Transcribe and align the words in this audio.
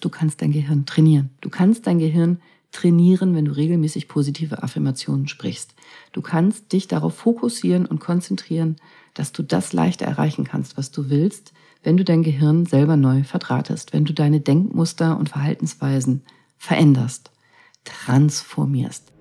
Du 0.00 0.10
kannst 0.10 0.42
dein 0.42 0.52
Gehirn 0.52 0.86
trainieren. 0.86 1.30
Du 1.40 1.50
kannst 1.50 1.86
dein 1.86 1.98
Gehirn 1.98 2.40
trainieren, 2.70 3.34
wenn 3.34 3.46
du 3.46 3.52
regelmäßig 3.52 4.08
positive 4.08 4.62
Affirmationen 4.62 5.26
sprichst. 5.26 5.74
Du 6.12 6.22
kannst 6.22 6.72
dich 6.72 6.86
darauf 6.86 7.16
fokussieren 7.16 7.86
und 7.86 7.98
konzentrieren, 7.98 8.76
dass 9.14 9.32
du 9.32 9.42
das 9.42 9.72
leichter 9.72 10.06
erreichen 10.06 10.44
kannst, 10.44 10.76
was 10.76 10.90
du 10.90 11.10
willst, 11.10 11.52
wenn 11.82 11.96
du 11.96 12.04
dein 12.04 12.22
Gehirn 12.22 12.66
selber 12.66 12.96
neu 12.96 13.24
verdrahtest, 13.24 13.92
wenn 13.92 14.04
du 14.04 14.12
deine 14.12 14.40
Denkmuster 14.40 15.18
und 15.18 15.30
Verhaltensweisen 15.30 16.22
veränderst, 16.58 17.30
transformierst. 17.84 19.12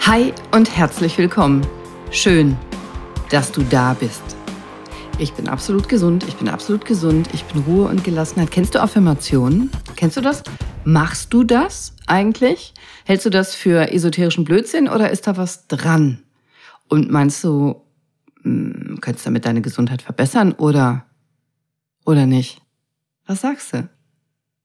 Hi 0.00 0.32
und 0.52 0.76
herzlich 0.76 1.18
willkommen. 1.18 1.66
Schön, 2.10 2.56
dass 3.30 3.52
du 3.52 3.62
da 3.62 3.94
bist. 3.94 4.39
Ich 5.20 5.34
bin 5.34 5.50
absolut 5.50 5.90
gesund, 5.90 6.24
ich 6.26 6.36
bin 6.36 6.48
absolut 6.48 6.86
gesund, 6.86 7.28
ich 7.34 7.44
bin 7.44 7.60
Ruhe 7.64 7.88
und 7.88 8.04
Gelassenheit. 8.04 8.50
Kennst 8.50 8.74
du 8.74 8.80
Affirmationen? 8.80 9.70
Kennst 9.94 10.16
du 10.16 10.22
das? 10.22 10.42
Machst 10.84 11.34
du 11.34 11.44
das 11.44 11.94
eigentlich? 12.06 12.72
Hältst 13.04 13.26
du 13.26 13.30
das 13.30 13.54
für 13.54 13.92
esoterischen 13.92 14.44
Blödsinn 14.44 14.88
oder 14.88 15.10
ist 15.10 15.26
da 15.26 15.36
was 15.36 15.66
dran? 15.66 16.22
Und 16.88 17.10
meinst 17.10 17.44
du, 17.44 17.82
hm, 18.44 18.96
könntest 19.02 19.26
damit 19.26 19.44
deine 19.44 19.60
Gesundheit 19.60 20.00
verbessern 20.00 20.52
oder, 20.52 21.04
oder 22.06 22.24
nicht? 22.24 22.62
Was 23.26 23.42
sagst 23.42 23.74
du? 23.74 23.90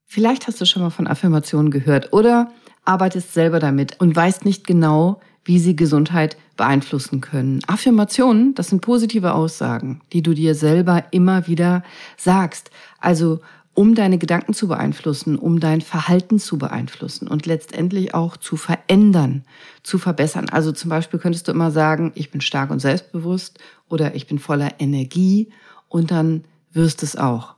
Vielleicht 0.05 0.47
hast 0.47 0.61
du 0.61 0.65
schon 0.65 0.83
mal 0.83 0.89
von 0.89 1.07
Affirmationen 1.07 1.69
gehört 1.69 2.13
oder 2.13 2.49
arbeitest 2.85 3.33
selber 3.33 3.59
damit 3.59 3.99
und 3.99 4.15
weißt 4.15 4.45
nicht 4.45 4.65
genau, 4.65 5.19
wie 5.45 5.59
sie 5.59 5.75
Gesundheit 5.75 6.37
beeinflussen 6.57 7.21
können. 7.21 7.61
Affirmationen, 7.67 8.55
das 8.55 8.69
sind 8.69 8.81
positive 8.81 9.33
Aussagen, 9.33 10.01
die 10.11 10.21
du 10.21 10.33
dir 10.33 10.55
selber 10.55 11.05
immer 11.11 11.47
wieder 11.47 11.83
sagst. 12.17 12.71
Also 12.99 13.39
um 13.75 13.93
deine 13.93 14.17
Gedanken 14.17 14.53
zu 14.53 14.67
beeinflussen, 14.67 15.37
um 15.37 15.59
dein 15.59 15.81
Verhalten 15.81 16.39
zu 16.39 16.57
beeinflussen 16.57 17.27
und 17.27 17.45
letztendlich 17.45 18.13
auch 18.13 18.37
zu 18.37 18.55
verändern, 18.55 19.43
zu 19.83 19.99
verbessern. 19.99 20.49
Also 20.49 20.71
zum 20.71 20.89
Beispiel 20.89 21.19
könntest 21.19 21.47
du 21.47 21.51
immer 21.51 21.71
sagen, 21.71 22.11
ich 22.15 22.31
bin 22.31 22.41
stark 22.41 22.71
und 22.71 22.79
selbstbewusst 22.79 23.59
oder 23.89 24.15
ich 24.15 24.27
bin 24.27 24.39
voller 24.39 24.79
Energie 24.79 25.51
und 25.89 26.09
dann 26.09 26.45
wirst 26.71 27.03
es 27.03 27.17
auch. 27.17 27.55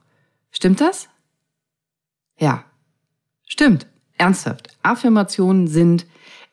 Stimmt 0.51 0.81
das? 0.81 1.07
Ja, 2.39 2.63
stimmt. 3.47 3.85
Ernsthaft. 4.17 4.69
Affirmationen 4.81 5.67
sind 5.67 6.07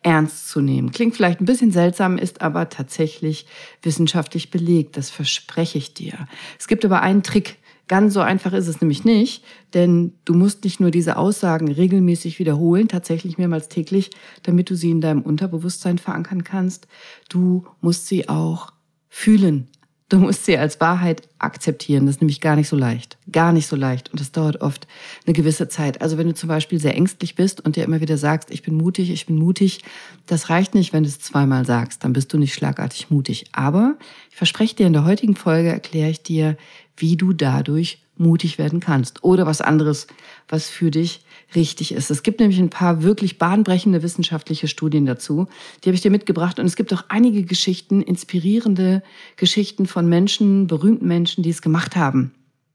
ernst 0.05 0.51
zu 0.51 0.61
nehmen. 0.61 0.93
Klingt 0.93 1.17
vielleicht 1.17 1.41
ein 1.41 1.47
bisschen 1.47 1.73
seltsam, 1.73 2.19
ist 2.19 2.43
aber 2.43 2.69
tatsächlich 2.69 3.47
wissenschaftlich 3.83 4.51
belegt. 4.51 4.97
Das 4.97 5.11
verspreche 5.11 5.79
ich 5.79 5.95
dir. 5.95 6.29
Es 6.59 6.69
gibt 6.69 6.85
aber 6.85 7.03
einen 7.03 7.23
Trick. 7.23 7.57
Ganz 7.87 8.15
so 8.15 8.21
einfach 8.21 8.55
ist 8.55 8.69
es 8.69 8.81
nämlich 8.81 9.05
nicht, 9.05 9.45
denn 9.75 10.15
du 10.25 10.33
musst 10.33 10.65
nicht 10.65 10.81
nur 10.81 10.91
diese 10.91 11.19
Aussagen 11.19 11.71
regelmäßig 11.71 12.39
wiederholen, 12.39 12.89
tatsächlich 12.89 13.37
mehrmals 13.37 13.69
täglich, 13.69 14.11
damit 14.43 14.71
du 14.71 14.75
sie 14.75 14.91
in 14.91 15.03
deinem 15.03 15.21
Unterbewusstsein 15.21 15.99
verankern 15.99 16.45
kannst. 16.45 16.87
Du 17.29 17.67
musst 17.83 18.07
sie 18.07 18.29
auch 18.29 18.73
fühlen, 19.11 19.69
Du 20.15 20.21
musst 20.21 20.45
sie 20.45 20.57
als 20.57 20.81
Wahrheit 20.81 21.23
akzeptieren. 21.41 22.07
Das 22.07 22.15
ist 22.15 22.21
nämlich 22.21 22.41
gar 22.41 22.55
nicht 22.55 22.69
so 22.69 22.77
leicht. 22.77 23.19
Gar 23.33 23.53
nicht 23.53 23.67
so 23.67 23.75
leicht. 23.75 24.13
Und 24.13 24.21
das 24.21 24.31
dauert 24.31 24.61
oft 24.61 24.87
eine 25.27 25.35
gewisse 25.35 25.67
Zeit. 25.67 26.03
Also 26.03 26.17
wenn 26.17 26.29
du 26.29 26.35
zum 26.35 26.49
Beispiel 26.49 26.79
sehr 26.79 26.95
ängstlich 26.95 27.35
bist 27.35 27.61
und 27.61 27.75
dir 27.75 27.83
immer 27.83 28.01
wieder 28.01 28.17
sagst, 28.17 28.53
ich 28.53 28.63
bin 28.63 28.77
mutig, 28.77 29.11
ich 29.11 29.27
bin 29.27 29.35
mutig, 29.35 29.81
das 30.29 30.51
reicht 30.51 30.77
nicht, 30.77 30.93
wenn 30.93 31.03
du 31.03 31.09
es 31.09 31.19
zweimal 31.19 31.67
sagst. 31.67 32.05
Dann 32.05 32.13
bist 32.13 32.33
du 32.33 32.39
nicht 32.39 32.55
schlagartig 32.55 33.11
mutig. 33.11 33.47
Aber 33.51 33.97
ich 34.31 34.37
verspreche 34.37 34.77
dir, 34.77 34.87
in 34.87 34.93
der 34.93 35.05
heutigen 35.05 35.35
Folge 35.35 35.71
erkläre 35.71 36.11
ich 36.11 36.23
dir, 36.23 36.57
wie 36.97 37.17
du 37.17 37.33
dadurch 37.33 38.04
mutig 38.17 38.59
werden 38.59 38.81
kannst. 38.81 39.25
Oder 39.25 39.47
was 39.47 39.61
anderes, 39.61 40.07
was 40.49 40.69
für 40.69 40.91
dich 40.91 41.25
richtig 41.55 41.93
ist. 41.93 42.11
Es 42.11 42.23
gibt 42.23 42.41
nämlich 42.41 42.59
ein 42.59 42.71
paar 42.71 43.03
wirklich 43.03 43.39
bahnbrechende 43.39 44.03
wissenschaftliche 44.03 44.69
Studien 44.69 45.07
dazu. 45.07 45.47
Die 45.83 45.89
habe 45.89 45.95
ich 45.95 46.03
dir 46.03 46.11
mitgebracht. 46.11 46.59
Und 46.59 46.67
es 46.67 46.77
gibt 46.77 46.93
auch 46.93 47.05
einige 47.09 47.45
Geschichten, 47.45 48.03
inspirierende 48.03 49.03
Geschichten 49.37 49.87
von 49.87 50.09
Menschen, 50.09 50.67
berühmten 50.67 51.07
Menschen, 51.07 51.43
die 51.43 51.51
es 51.51 51.63
gemacht 51.63 51.97
haben. 51.97 52.33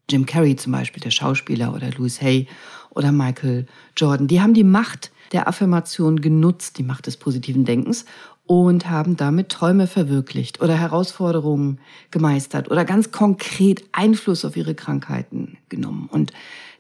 Jim 0.10 0.26
Carrey 0.26 0.56
zum 0.56 0.72
Beispiel, 0.72 1.02
der 1.02 1.12
Schauspieler, 1.12 1.74
oder 1.74 1.92
Louis 1.92 2.22
Hay 2.22 2.48
oder 2.90 3.12
Michael 3.12 3.68
Jordan. 3.96 4.28
Die 4.28 4.42
haben 4.42 4.54
die 4.54 4.64
Macht 4.64 5.12
der 5.32 5.48
Affirmation 5.48 6.22
genutzt, 6.22 6.80
die 6.80 6.84
Macht 6.84 7.06
des 7.06 7.18
positiven 7.18 7.64
Denkens 7.64 8.06
und 8.50 8.90
haben 8.90 9.16
damit 9.16 9.50
Träume 9.50 9.86
verwirklicht 9.86 10.60
oder 10.60 10.76
Herausforderungen 10.76 11.80
gemeistert 12.10 12.72
oder 12.72 12.84
ganz 12.84 13.12
konkret 13.12 13.84
Einfluss 13.92 14.44
auf 14.44 14.58
ihre 14.58 14.74
Krankheiten 14.74 15.60
genommen. 15.70 16.10
Und 16.12 16.34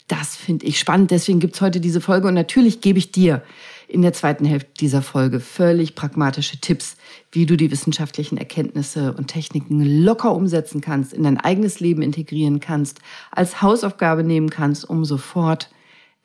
das 0.07 0.35
finde 0.35 0.65
ich 0.65 0.79
spannend. 0.79 1.11
Deswegen 1.11 1.39
gibt's 1.39 1.61
heute 1.61 1.79
diese 1.79 2.01
Folge. 2.01 2.27
Und 2.27 2.33
natürlich 2.33 2.81
gebe 2.81 2.97
ich 2.97 3.11
dir 3.11 3.43
in 3.87 4.01
der 4.01 4.13
zweiten 4.13 4.45
Hälfte 4.45 4.71
dieser 4.79 5.03
Folge 5.03 5.39
völlig 5.39 5.93
pragmatische 5.93 6.59
Tipps, 6.59 6.97
wie 7.31 7.45
du 7.45 7.55
die 7.55 7.69
wissenschaftlichen 7.69 8.39
Erkenntnisse 8.39 9.13
und 9.13 9.27
Techniken 9.27 10.03
locker 10.03 10.33
umsetzen 10.33 10.81
kannst, 10.81 11.13
in 11.13 11.21
dein 11.21 11.37
eigenes 11.37 11.79
Leben 11.79 12.01
integrieren 12.01 12.59
kannst, 12.59 12.99
als 13.29 13.61
Hausaufgabe 13.61 14.23
nehmen 14.23 14.49
kannst, 14.49 14.89
um 14.89 15.05
sofort 15.05 15.69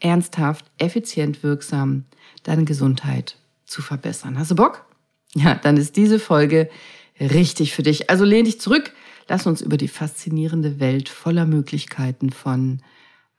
ernsthaft, 0.00 0.64
effizient, 0.78 1.42
wirksam 1.42 2.06
deine 2.44 2.64
Gesundheit 2.64 3.36
zu 3.66 3.82
verbessern. 3.82 4.38
Hast 4.38 4.50
du 4.50 4.54
Bock? 4.54 4.83
Ja, 5.34 5.54
dann 5.56 5.76
ist 5.76 5.96
diese 5.96 6.18
Folge 6.18 6.70
richtig 7.20 7.74
für 7.74 7.82
dich. 7.82 8.10
Also 8.10 8.24
lehn 8.24 8.44
dich 8.44 8.60
zurück. 8.60 8.92
Lass 9.28 9.46
uns 9.46 9.60
über 9.60 9.76
die 9.76 9.88
faszinierende 9.88 10.80
Welt 10.80 11.08
voller 11.08 11.46
Möglichkeiten 11.46 12.30
von 12.30 12.80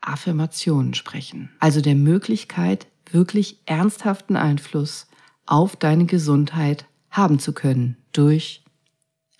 Affirmationen 0.01 0.93
sprechen. 0.93 1.49
Also 1.59 1.81
der 1.81 1.95
Möglichkeit, 1.95 2.87
wirklich 3.11 3.59
ernsthaften 3.65 4.35
Einfluss 4.35 5.07
auf 5.45 5.75
deine 5.75 6.05
Gesundheit 6.05 6.85
haben 7.11 7.39
zu 7.39 7.53
können 7.53 7.97
durch 8.11 8.63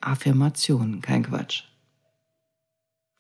Affirmationen. 0.02 1.02
Kein 1.02 1.24
Quatsch. 1.24 1.64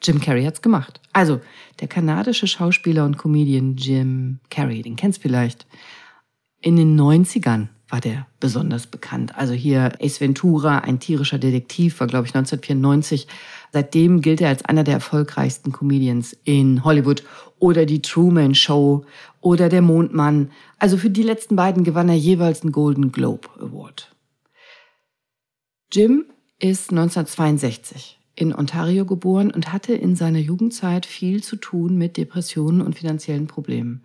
Jim 0.01 0.21
Carrey 0.21 0.43
hat's 0.43 0.61
gemacht. 0.61 1.01
Also, 1.13 1.41
der 1.79 1.87
kanadische 1.87 2.47
Schauspieler 2.47 3.05
und 3.05 3.17
Comedian 3.17 3.75
Jim 3.75 4.39
Carrey, 4.49 4.81
den 4.81 4.95
kennst 4.95 5.21
vielleicht. 5.21 5.65
In 6.61 6.75
den 6.75 6.99
90ern 6.99 7.69
war 7.89 8.01
der 8.01 8.27
besonders 8.39 8.87
bekannt. 8.87 9.37
Also 9.37 9.53
hier 9.53 9.93
Ace 10.01 10.19
Ventura, 10.19 10.79
ein 10.79 10.99
tierischer 10.99 11.37
Detektiv, 11.37 11.99
war 11.99 12.07
glaube 12.07 12.27
ich 12.27 12.35
1994. 12.35 13.27
Seitdem 13.71 14.21
gilt 14.21 14.41
er 14.41 14.49
als 14.49 14.65
einer 14.65 14.83
der 14.83 14.95
erfolgreichsten 14.95 15.71
Comedians 15.71 16.35
in 16.43 16.83
Hollywood 16.83 17.23
oder 17.59 17.85
die 17.85 18.01
Truman 18.01 18.55
Show 18.55 19.05
oder 19.41 19.69
der 19.69 19.81
Mondmann. 19.81 20.51
Also 20.79 20.97
für 20.97 21.09
die 21.09 21.23
letzten 21.23 21.55
beiden 21.55 21.83
gewann 21.83 22.09
er 22.09 22.15
jeweils 22.15 22.63
einen 22.63 22.71
Golden 22.71 23.11
Globe 23.11 23.47
Award. 23.59 24.15
Jim 25.91 26.25
ist 26.59 26.89
1962 26.89 28.19
in 28.35 28.53
Ontario 28.53 29.05
geboren 29.05 29.51
und 29.51 29.71
hatte 29.71 29.93
in 29.93 30.15
seiner 30.15 30.39
Jugendzeit 30.39 31.05
viel 31.05 31.41
zu 31.41 31.55
tun 31.55 31.97
mit 31.97 32.17
Depressionen 32.17 32.81
und 32.81 32.95
finanziellen 32.95 33.47
Problemen. 33.47 34.01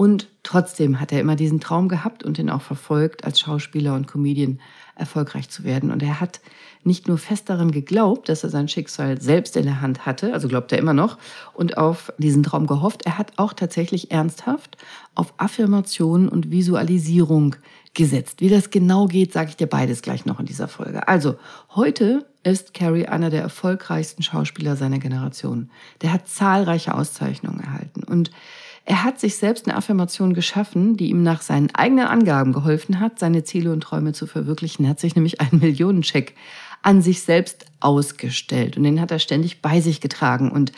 Und 0.00 0.28
trotzdem 0.44 0.98
hat 0.98 1.12
er 1.12 1.20
immer 1.20 1.36
diesen 1.36 1.60
Traum 1.60 1.90
gehabt 1.90 2.22
und 2.22 2.38
ihn 2.38 2.48
auch 2.48 2.62
verfolgt, 2.62 3.24
als 3.24 3.38
Schauspieler 3.38 3.94
und 3.94 4.06
Comedian 4.06 4.58
erfolgreich 4.96 5.50
zu 5.50 5.62
werden. 5.62 5.90
Und 5.90 6.02
er 6.02 6.20
hat 6.20 6.40
nicht 6.84 7.06
nur 7.06 7.18
fest 7.18 7.50
daran 7.50 7.70
geglaubt, 7.70 8.30
dass 8.30 8.42
er 8.42 8.48
sein 8.48 8.66
Schicksal 8.66 9.20
selbst 9.20 9.58
in 9.58 9.64
der 9.64 9.82
Hand 9.82 10.06
hatte, 10.06 10.32
also 10.32 10.48
glaubt 10.48 10.72
er 10.72 10.78
immer 10.78 10.94
noch, 10.94 11.18
und 11.52 11.76
auf 11.76 12.14
diesen 12.16 12.42
Traum 12.42 12.66
gehofft, 12.66 13.04
er 13.04 13.18
hat 13.18 13.32
auch 13.36 13.52
tatsächlich 13.52 14.10
ernsthaft 14.10 14.78
auf 15.14 15.34
Affirmation 15.36 16.30
und 16.30 16.50
Visualisierung 16.50 17.56
gesetzt. 17.92 18.40
Wie 18.40 18.48
das 18.48 18.70
genau 18.70 19.04
geht, 19.04 19.34
sage 19.34 19.50
ich 19.50 19.56
dir 19.56 19.66
beides 19.66 20.00
gleich 20.00 20.24
noch 20.24 20.40
in 20.40 20.46
dieser 20.46 20.68
Folge. 20.68 21.08
Also, 21.08 21.34
heute 21.74 22.24
ist 22.42 22.72
Carrie 22.72 23.04
einer 23.04 23.28
der 23.28 23.42
erfolgreichsten 23.42 24.22
Schauspieler 24.22 24.76
seiner 24.76 24.98
Generation. 24.98 25.68
Der 26.00 26.14
hat 26.14 26.26
zahlreiche 26.26 26.94
Auszeichnungen 26.94 27.60
erhalten 27.60 28.02
und 28.02 28.30
er 28.84 29.04
hat 29.04 29.20
sich 29.20 29.36
selbst 29.36 29.66
eine 29.66 29.76
Affirmation 29.76 30.34
geschaffen, 30.34 30.96
die 30.96 31.10
ihm 31.10 31.22
nach 31.22 31.42
seinen 31.42 31.74
eigenen 31.74 32.06
Angaben 32.06 32.52
geholfen 32.52 32.98
hat, 32.98 33.18
seine 33.18 33.44
Ziele 33.44 33.72
und 33.72 33.82
Träume 33.82 34.12
zu 34.12 34.26
verwirklichen. 34.26 34.84
Er 34.84 34.90
hat 34.90 35.00
sich 35.00 35.14
nämlich 35.14 35.40
einen 35.40 35.60
Millionencheck 35.60 36.34
an 36.82 37.02
sich 37.02 37.22
selbst 37.22 37.66
ausgestellt 37.80 38.76
und 38.76 38.84
den 38.84 39.00
hat 39.00 39.10
er 39.10 39.18
ständig 39.18 39.62
bei 39.62 39.80
sich 39.80 40.00
getragen. 40.00 40.50
Und 40.50 40.72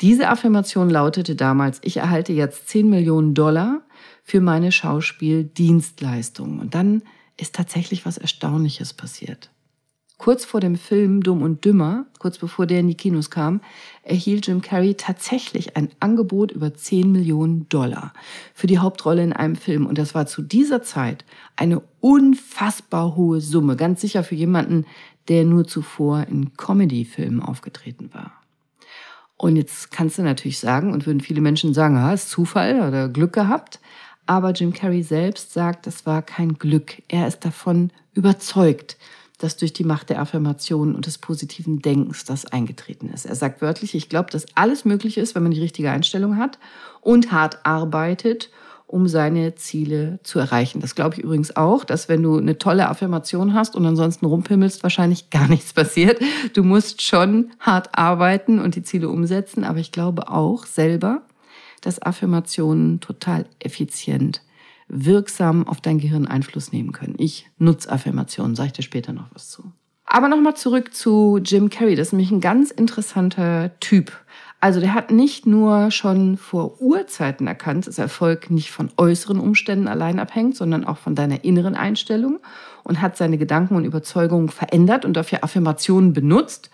diese 0.00 0.28
Affirmation 0.28 0.88
lautete 0.88 1.34
damals, 1.34 1.80
ich 1.82 1.96
erhalte 1.96 2.32
jetzt 2.32 2.68
10 2.68 2.88
Millionen 2.88 3.34
Dollar 3.34 3.82
für 4.22 4.40
meine 4.40 4.70
Schauspieldienstleistungen. 4.70 6.60
Und 6.60 6.74
dann 6.74 7.02
ist 7.36 7.54
tatsächlich 7.54 8.06
was 8.06 8.18
Erstaunliches 8.18 8.92
passiert. 8.94 9.50
Kurz 10.18 10.44
vor 10.44 10.60
dem 10.60 10.74
Film 10.74 11.22
Dumm 11.22 11.42
und 11.42 11.64
Dümmer, 11.64 12.06
kurz 12.18 12.38
bevor 12.38 12.66
der 12.66 12.80
in 12.80 12.88
die 12.88 12.96
Kinos 12.96 13.30
kam, 13.30 13.60
erhielt 14.02 14.48
Jim 14.48 14.60
Carrey 14.60 14.94
tatsächlich 14.94 15.76
ein 15.76 15.90
Angebot 16.00 16.50
über 16.50 16.74
10 16.74 17.12
Millionen 17.12 17.68
Dollar 17.68 18.12
für 18.52 18.66
die 18.66 18.78
Hauptrolle 18.78 19.22
in 19.22 19.32
einem 19.32 19.54
Film. 19.54 19.86
Und 19.86 19.96
das 19.96 20.16
war 20.16 20.26
zu 20.26 20.42
dieser 20.42 20.82
Zeit 20.82 21.24
eine 21.54 21.80
unfassbar 22.00 23.14
hohe 23.14 23.40
Summe. 23.40 23.76
Ganz 23.76 24.00
sicher 24.00 24.24
für 24.24 24.34
jemanden, 24.34 24.86
der 25.28 25.44
nur 25.44 25.68
zuvor 25.68 26.26
in 26.28 26.52
Comedy-Filmen 26.56 27.40
aufgetreten 27.40 28.10
war. 28.12 28.32
Und 29.36 29.54
jetzt 29.54 29.92
kannst 29.92 30.18
du 30.18 30.22
natürlich 30.22 30.58
sagen, 30.58 30.92
und 30.92 31.06
würden 31.06 31.20
viele 31.20 31.40
Menschen 31.40 31.74
sagen, 31.74 31.96
ah, 31.96 32.12
ist 32.12 32.28
Zufall 32.28 32.80
oder 32.80 33.08
Glück 33.08 33.34
gehabt. 33.34 33.78
Aber 34.26 34.50
Jim 34.50 34.72
Carrey 34.72 35.04
selbst 35.04 35.52
sagt, 35.52 35.86
das 35.86 36.06
war 36.06 36.22
kein 36.22 36.54
Glück. 36.54 37.02
Er 37.06 37.28
ist 37.28 37.44
davon 37.44 37.92
überzeugt, 38.14 38.98
dass 39.38 39.56
durch 39.56 39.72
die 39.72 39.84
Macht 39.84 40.10
der 40.10 40.20
Affirmation 40.20 40.94
und 40.94 41.06
des 41.06 41.18
positiven 41.18 41.80
Denkens 41.80 42.24
das 42.24 42.44
eingetreten 42.44 43.08
ist. 43.08 43.24
Er 43.24 43.36
sagt 43.36 43.62
wörtlich, 43.62 43.94
ich 43.94 44.08
glaube, 44.08 44.30
dass 44.30 44.46
alles 44.54 44.84
möglich 44.84 45.16
ist, 45.16 45.34
wenn 45.34 45.44
man 45.44 45.52
die 45.52 45.60
richtige 45.60 45.90
Einstellung 45.90 46.36
hat 46.36 46.58
und 47.00 47.32
hart 47.32 47.64
arbeitet, 47.64 48.50
um 48.88 49.06
seine 49.06 49.54
Ziele 49.54 50.18
zu 50.22 50.38
erreichen. 50.38 50.80
Das 50.80 50.94
glaube 50.94 51.14
ich 51.14 51.22
übrigens 51.22 51.54
auch, 51.54 51.84
dass 51.84 52.08
wenn 52.08 52.22
du 52.22 52.38
eine 52.38 52.58
tolle 52.58 52.88
Affirmation 52.88 53.54
hast 53.54 53.76
und 53.76 53.86
ansonsten 53.86 54.26
rumpimmelst, 54.26 54.82
wahrscheinlich 54.82 55.30
gar 55.30 55.46
nichts 55.48 55.72
passiert. 55.72 56.20
Du 56.54 56.64
musst 56.64 57.02
schon 57.02 57.52
hart 57.60 57.96
arbeiten 57.96 58.58
und 58.58 58.74
die 58.74 58.82
Ziele 58.82 59.08
umsetzen, 59.08 59.62
aber 59.62 59.78
ich 59.78 59.92
glaube 59.92 60.28
auch 60.30 60.66
selber, 60.66 61.22
dass 61.80 62.02
Affirmationen 62.02 62.98
total 63.00 63.46
effizient 63.60 64.42
wirksam 64.88 65.66
auf 65.66 65.80
dein 65.80 65.98
Gehirn 65.98 66.26
Einfluss 66.26 66.72
nehmen 66.72 66.92
können. 66.92 67.14
Ich 67.18 67.46
nutze 67.58 67.90
Affirmationen, 67.90 68.56
sage 68.56 68.68
ich 68.68 68.72
dir 68.74 68.82
später 68.82 69.12
noch 69.12 69.28
was 69.32 69.50
zu. 69.50 69.72
Aber 70.06 70.28
nochmal 70.28 70.56
zurück 70.56 70.94
zu 70.94 71.38
Jim 71.42 71.68
Carrey. 71.68 71.94
Das 71.94 72.08
ist 72.08 72.12
nämlich 72.12 72.30
ein 72.30 72.40
ganz 72.40 72.70
interessanter 72.70 73.78
Typ. 73.78 74.12
Also 74.60 74.80
der 74.80 74.94
hat 74.94 75.12
nicht 75.12 75.46
nur 75.46 75.90
schon 75.90 76.36
vor 76.36 76.80
Urzeiten 76.80 77.46
erkannt, 77.46 77.86
dass 77.86 77.98
Erfolg 77.98 78.50
nicht 78.50 78.70
von 78.70 78.90
äußeren 78.96 79.38
Umständen 79.38 79.86
allein 79.86 80.18
abhängt, 80.18 80.56
sondern 80.56 80.84
auch 80.84 80.96
von 80.96 81.14
deiner 81.14 81.44
inneren 81.44 81.76
Einstellung 81.76 82.40
und 82.82 83.00
hat 83.00 83.16
seine 83.16 83.38
Gedanken 83.38 83.76
und 83.76 83.84
Überzeugungen 83.84 84.48
verändert 84.48 85.04
und 85.04 85.14
dafür 85.14 85.44
Affirmationen 85.44 86.12
benutzt, 86.12 86.70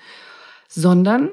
sondern 0.69 1.29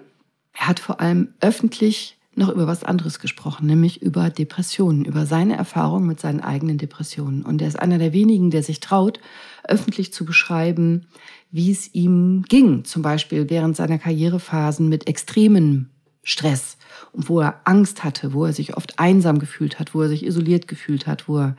er 0.54 0.68
hat 0.68 0.80
vor 0.80 1.00
allem 1.00 1.36
öffentlich 1.40 2.18
noch 2.36 2.50
über 2.50 2.66
was 2.66 2.84
anderes 2.84 3.20
gesprochen, 3.20 3.68
nämlich 3.68 4.02
über 4.02 4.30
Depressionen, 4.30 5.04
über 5.04 5.26
seine 5.26 5.58
Erfahrung 5.58 6.06
mit 6.08 6.20
seinen 6.20 6.40
eigenen 6.40 6.78
Depressionen. 6.78 7.44
Und 7.44 7.62
er 7.62 7.68
ist 7.68 7.80
einer 7.80 7.98
der 7.98 8.14
wenigen, 8.14 8.52
der 8.52 8.64
sich 8.64 8.80
traut, 8.80 9.20
öffentlich 9.64 10.14
zu 10.14 10.24
beschreiben, 10.26 11.08
wie 11.52 11.72
es 11.72 11.94
ihm 11.94 12.44
ging, 12.48 12.86
zum 12.86 13.02
Beispiel 13.02 13.50
während 13.50 13.76
seiner 13.76 13.98
Karrierephasen 13.98 14.88
mit 14.88 15.08
extremen 15.08 15.90
Stress 16.24 16.78
und 17.14 17.30
wo 17.30 17.42
er 17.42 17.62
Angst 17.66 18.04
hatte, 18.04 18.34
wo 18.34 18.46
er 18.46 18.54
sich 18.54 18.78
oft 18.78 19.00
einsam 19.00 19.40
gefühlt 19.40 19.80
hat, 19.80 19.94
wo 19.94 20.02
er 20.04 20.08
sich 20.08 20.26
isoliert 20.26 20.68
gefühlt 20.68 21.08
hat, 21.08 21.28
wo 21.28 21.40
er 21.40 21.58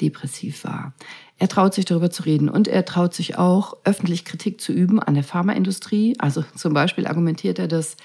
depressiv 0.00 0.64
war. 0.64 0.94
Er 1.36 1.48
traut 1.48 1.74
sich 1.74 1.84
darüber 1.84 2.10
zu 2.10 2.22
reden 2.22 2.48
und 2.48 2.68
er 2.68 2.84
traut 2.84 3.12
sich 3.12 3.36
auch 3.36 3.76
öffentlich 3.84 4.24
Kritik 4.24 4.60
zu 4.60 4.72
üben 4.72 5.00
an 5.00 5.14
der 5.14 5.24
Pharmaindustrie. 5.24 6.14
Also 6.18 6.44
zum 6.54 6.72
Beispiel 6.74 7.08
argumentiert 7.08 7.58
er, 7.58 7.66
dass 7.66 7.96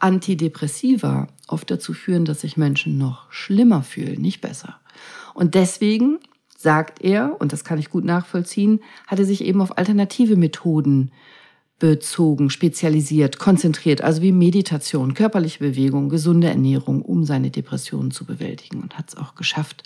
Antidepressiva 0.00 1.28
oft 1.46 1.70
dazu 1.70 1.92
führen, 1.92 2.24
dass 2.24 2.40
sich 2.40 2.56
Menschen 2.56 2.98
noch 2.98 3.30
schlimmer 3.32 3.82
fühlen, 3.82 4.20
nicht 4.20 4.40
besser. 4.40 4.80
Und 5.34 5.54
deswegen 5.54 6.18
sagt 6.56 7.02
er, 7.02 7.40
und 7.40 7.52
das 7.52 7.64
kann 7.64 7.78
ich 7.78 7.90
gut 7.90 8.04
nachvollziehen, 8.04 8.80
hat 9.06 9.18
er 9.18 9.24
sich 9.24 9.44
eben 9.44 9.62
auf 9.62 9.78
alternative 9.78 10.36
Methoden 10.36 11.10
bezogen, 11.78 12.50
spezialisiert, 12.50 13.38
konzentriert, 13.38 14.02
also 14.02 14.20
wie 14.20 14.32
Meditation, 14.32 15.14
körperliche 15.14 15.60
Bewegung, 15.60 16.10
gesunde 16.10 16.48
Ernährung, 16.48 17.00
um 17.00 17.24
seine 17.24 17.50
Depressionen 17.50 18.10
zu 18.10 18.26
bewältigen 18.26 18.82
und 18.82 18.98
hat 18.98 19.08
es 19.08 19.16
auch 19.16 19.34
geschafft. 19.34 19.82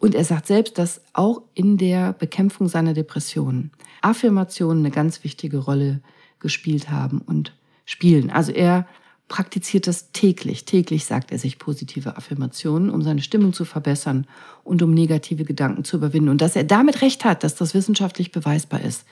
Und 0.00 0.16
er 0.16 0.24
sagt 0.24 0.48
selbst, 0.48 0.76
dass 0.76 1.00
auch 1.12 1.42
in 1.54 1.78
der 1.78 2.12
Bekämpfung 2.12 2.68
seiner 2.68 2.94
Depressionen 2.94 3.70
Affirmationen 4.02 4.84
eine 4.84 4.90
ganz 4.92 5.22
wichtige 5.22 5.58
Rolle 5.58 6.00
gespielt 6.40 6.90
haben 6.90 7.20
und 7.20 7.54
spielen. 7.84 8.30
Also 8.30 8.50
er 8.50 8.86
praktiziert 9.28 9.86
das 9.86 10.12
täglich. 10.12 10.64
Täglich 10.64 11.04
sagt 11.04 11.32
er 11.32 11.38
sich 11.38 11.58
positive 11.58 12.16
Affirmationen, 12.16 12.90
um 12.90 13.02
seine 13.02 13.22
Stimmung 13.22 13.52
zu 13.52 13.64
verbessern 13.64 14.26
und 14.62 14.82
um 14.82 14.92
negative 14.92 15.44
Gedanken 15.44 15.84
zu 15.84 15.96
überwinden. 15.96 16.28
Und 16.28 16.40
dass 16.40 16.56
er 16.56 16.64
damit 16.64 17.02
recht 17.02 17.24
hat, 17.24 17.42
dass 17.42 17.56
das 17.56 17.74
wissenschaftlich 17.74 18.30
beweisbar 18.30 18.80
ist, 18.82 19.04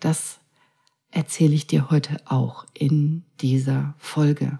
das 0.00 0.38
erzähle 1.10 1.54
ich 1.54 1.66
dir 1.66 1.90
heute 1.90 2.16
auch 2.24 2.64
in 2.74 3.24
dieser 3.40 3.94
Folge. 3.98 4.58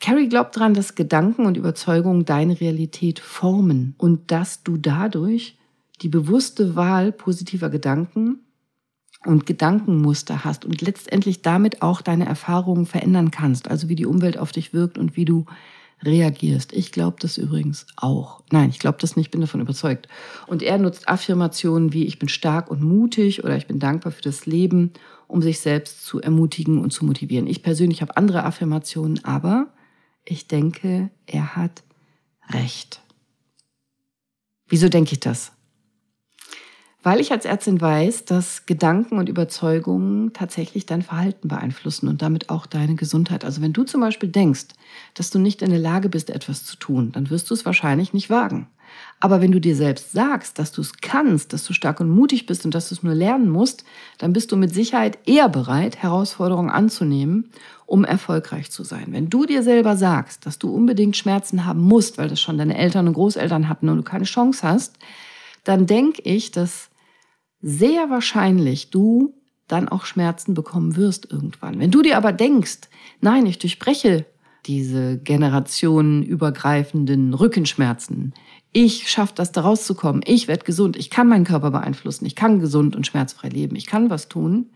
Carrie 0.00 0.28
glaubt 0.28 0.56
daran, 0.56 0.74
dass 0.74 0.94
Gedanken 0.94 1.44
und 1.44 1.56
Überzeugungen 1.56 2.24
deine 2.24 2.60
Realität 2.60 3.20
formen 3.20 3.94
und 3.98 4.30
dass 4.30 4.62
du 4.62 4.76
dadurch 4.76 5.58
die 6.00 6.08
bewusste 6.08 6.74
Wahl 6.74 7.12
positiver 7.12 7.68
Gedanken 7.68 8.40
und 9.24 9.46
Gedankenmuster 9.46 10.44
hast 10.44 10.64
und 10.64 10.80
letztendlich 10.80 11.42
damit 11.42 11.82
auch 11.82 12.00
deine 12.00 12.26
Erfahrungen 12.26 12.86
verändern 12.86 13.30
kannst, 13.30 13.68
also 13.68 13.88
wie 13.88 13.96
die 13.96 14.06
Umwelt 14.06 14.38
auf 14.38 14.52
dich 14.52 14.72
wirkt 14.72 14.96
und 14.96 15.16
wie 15.16 15.24
du 15.24 15.44
reagierst. 16.02 16.72
Ich 16.72 16.92
glaube 16.92 17.18
das 17.20 17.36
übrigens 17.36 17.86
auch. 17.96 18.42
Nein, 18.50 18.70
ich 18.70 18.78
glaube 18.78 18.98
das 19.00 19.16
nicht, 19.16 19.30
bin 19.30 19.42
davon 19.42 19.60
überzeugt. 19.60 20.08
Und 20.46 20.62
er 20.62 20.78
nutzt 20.78 21.08
Affirmationen 21.08 21.92
wie 21.92 22.06
ich 22.06 22.18
bin 22.18 22.28
stark 22.28 22.70
und 22.70 22.82
mutig 22.82 23.44
oder 23.44 23.56
ich 23.56 23.66
bin 23.66 23.78
dankbar 23.78 24.12
für 24.12 24.22
das 24.22 24.46
Leben, 24.46 24.92
um 25.28 25.42
sich 25.42 25.60
selbst 25.60 26.04
zu 26.04 26.20
ermutigen 26.20 26.78
und 26.78 26.92
zu 26.92 27.04
motivieren. 27.04 27.46
Ich 27.46 27.62
persönlich 27.62 28.00
habe 28.00 28.16
andere 28.16 28.44
Affirmationen, 28.44 29.22
aber 29.24 29.68
ich 30.24 30.48
denke, 30.48 31.10
er 31.26 31.56
hat 31.56 31.82
recht. 32.50 33.02
Wieso 34.66 34.88
denke 34.88 35.12
ich 35.12 35.20
das? 35.20 35.52
Weil 37.02 37.20
ich 37.20 37.32
als 37.32 37.46
Ärztin 37.46 37.80
weiß, 37.80 38.26
dass 38.26 38.66
Gedanken 38.66 39.18
und 39.18 39.30
Überzeugungen 39.30 40.34
tatsächlich 40.34 40.84
dein 40.84 41.00
Verhalten 41.00 41.48
beeinflussen 41.48 42.08
und 42.08 42.20
damit 42.20 42.50
auch 42.50 42.66
deine 42.66 42.94
Gesundheit. 42.94 43.42
Also 43.42 43.62
wenn 43.62 43.72
du 43.72 43.84
zum 43.84 44.02
Beispiel 44.02 44.28
denkst, 44.28 44.66
dass 45.14 45.30
du 45.30 45.38
nicht 45.38 45.62
in 45.62 45.70
der 45.70 45.78
Lage 45.78 46.10
bist, 46.10 46.28
etwas 46.28 46.64
zu 46.64 46.76
tun, 46.76 47.10
dann 47.12 47.30
wirst 47.30 47.48
du 47.48 47.54
es 47.54 47.64
wahrscheinlich 47.64 48.12
nicht 48.12 48.28
wagen. 48.28 48.66
Aber 49.18 49.40
wenn 49.40 49.52
du 49.52 49.60
dir 49.60 49.76
selbst 49.76 50.12
sagst, 50.12 50.58
dass 50.58 50.72
du 50.72 50.82
es 50.82 50.92
kannst, 51.00 51.52
dass 51.52 51.64
du 51.64 51.72
stark 51.72 52.00
und 52.00 52.10
mutig 52.10 52.44
bist 52.44 52.66
und 52.66 52.74
dass 52.74 52.88
du 52.90 52.94
es 52.94 53.02
nur 53.02 53.14
lernen 53.14 53.48
musst, 53.48 53.84
dann 54.18 54.32
bist 54.32 54.52
du 54.52 54.56
mit 54.56 54.74
Sicherheit 54.74 55.18
eher 55.26 55.48
bereit, 55.48 55.96
Herausforderungen 55.96 56.70
anzunehmen, 56.70 57.50
um 57.86 58.04
erfolgreich 58.04 58.70
zu 58.70 58.84
sein. 58.84 59.06
Wenn 59.08 59.30
du 59.30 59.46
dir 59.46 59.62
selber 59.62 59.96
sagst, 59.96 60.44
dass 60.44 60.58
du 60.58 60.70
unbedingt 60.74 61.16
Schmerzen 61.16 61.64
haben 61.64 61.80
musst, 61.80 62.18
weil 62.18 62.28
das 62.28 62.40
schon 62.40 62.58
deine 62.58 62.76
Eltern 62.76 63.08
und 63.08 63.14
Großeltern 63.14 63.68
hatten 63.68 63.88
und 63.88 63.96
du 63.96 64.02
keine 64.02 64.24
Chance 64.24 64.68
hast, 64.68 64.96
dann 65.64 65.86
denke 65.86 66.22
ich, 66.22 66.50
dass 66.50 66.89
sehr 67.62 68.10
wahrscheinlich 68.10 68.90
du 68.90 69.34
dann 69.68 69.88
auch 69.88 70.04
Schmerzen 70.04 70.54
bekommen 70.54 70.96
wirst 70.96 71.30
irgendwann. 71.30 71.78
Wenn 71.78 71.90
du 71.90 72.02
dir 72.02 72.16
aber 72.16 72.32
denkst, 72.32 72.88
nein, 73.20 73.46
ich 73.46 73.58
durchbreche 73.58 74.26
diese 74.66 75.18
generationenübergreifenden 75.18 77.34
Rückenschmerzen. 77.34 78.34
Ich 78.72 79.10
schaffe 79.10 79.32
das, 79.34 79.52
da 79.52 79.62
rauszukommen. 79.62 80.22
Ich 80.26 80.48
werde 80.48 80.64
gesund. 80.64 80.96
Ich 80.96 81.10
kann 81.10 81.28
meinen 81.28 81.44
Körper 81.44 81.70
beeinflussen. 81.70 82.26
Ich 82.26 82.36
kann 82.36 82.60
gesund 82.60 82.94
und 82.94 83.06
schmerzfrei 83.06 83.48
leben. 83.48 83.76
Ich 83.76 83.86
kann 83.86 84.10
was 84.10 84.28
tun. 84.28 84.70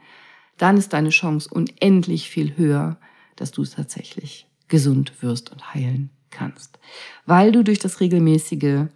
Dann 0.56 0.76
ist 0.76 0.92
deine 0.92 1.10
Chance 1.10 1.50
unendlich 1.52 2.30
viel 2.30 2.56
höher, 2.56 2.96
dass 3.36 3.52
du 3.52 3.64
tatsächlich 3.64 4.46
gesund 4.68 5.22
wirst 5.22 5.52
und 5.52 5.74
heilen 5.74 6.10
kannst. 6.30 6.78
Weil 7.26 7.52
du 7.52 7.62
durch 7.62 7.78
das 7.78 8.00
regelmäßige 8.00 8.86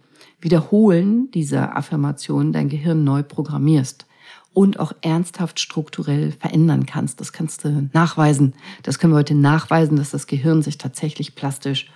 Wiederholen 0.41 1.31
dieser 1.31 1.75
Affirmation 1.75 2.53
dein 2.53 2.69
Gehirn 2.69 3.03
neu 3.03 3.23
programmierst 3.23 4.05
und 4.53 4.79
auch 4.79 4.93
ernsthaft 5.01 5.59
strukturell 5.59 6.31
verändern 6.31 6.85
kannst. 6.85 7.19
Das 7.19 7.33
kannst 7.33 7.63
du 7.63 7.89
nachweisen. 7.93 8.53
Das 8.83 8.99
können 8.99 9.13
wir 9.13 9.17
heute 9.17 9.35
nachweisen, 9.35 9.97
dass 9.97 10.11
das 10.11 10.27
Gehirn 10.27 10.61
sich 10.61 10.77
tatsächlich 10.77 11.35
plastisch 11.35 11.91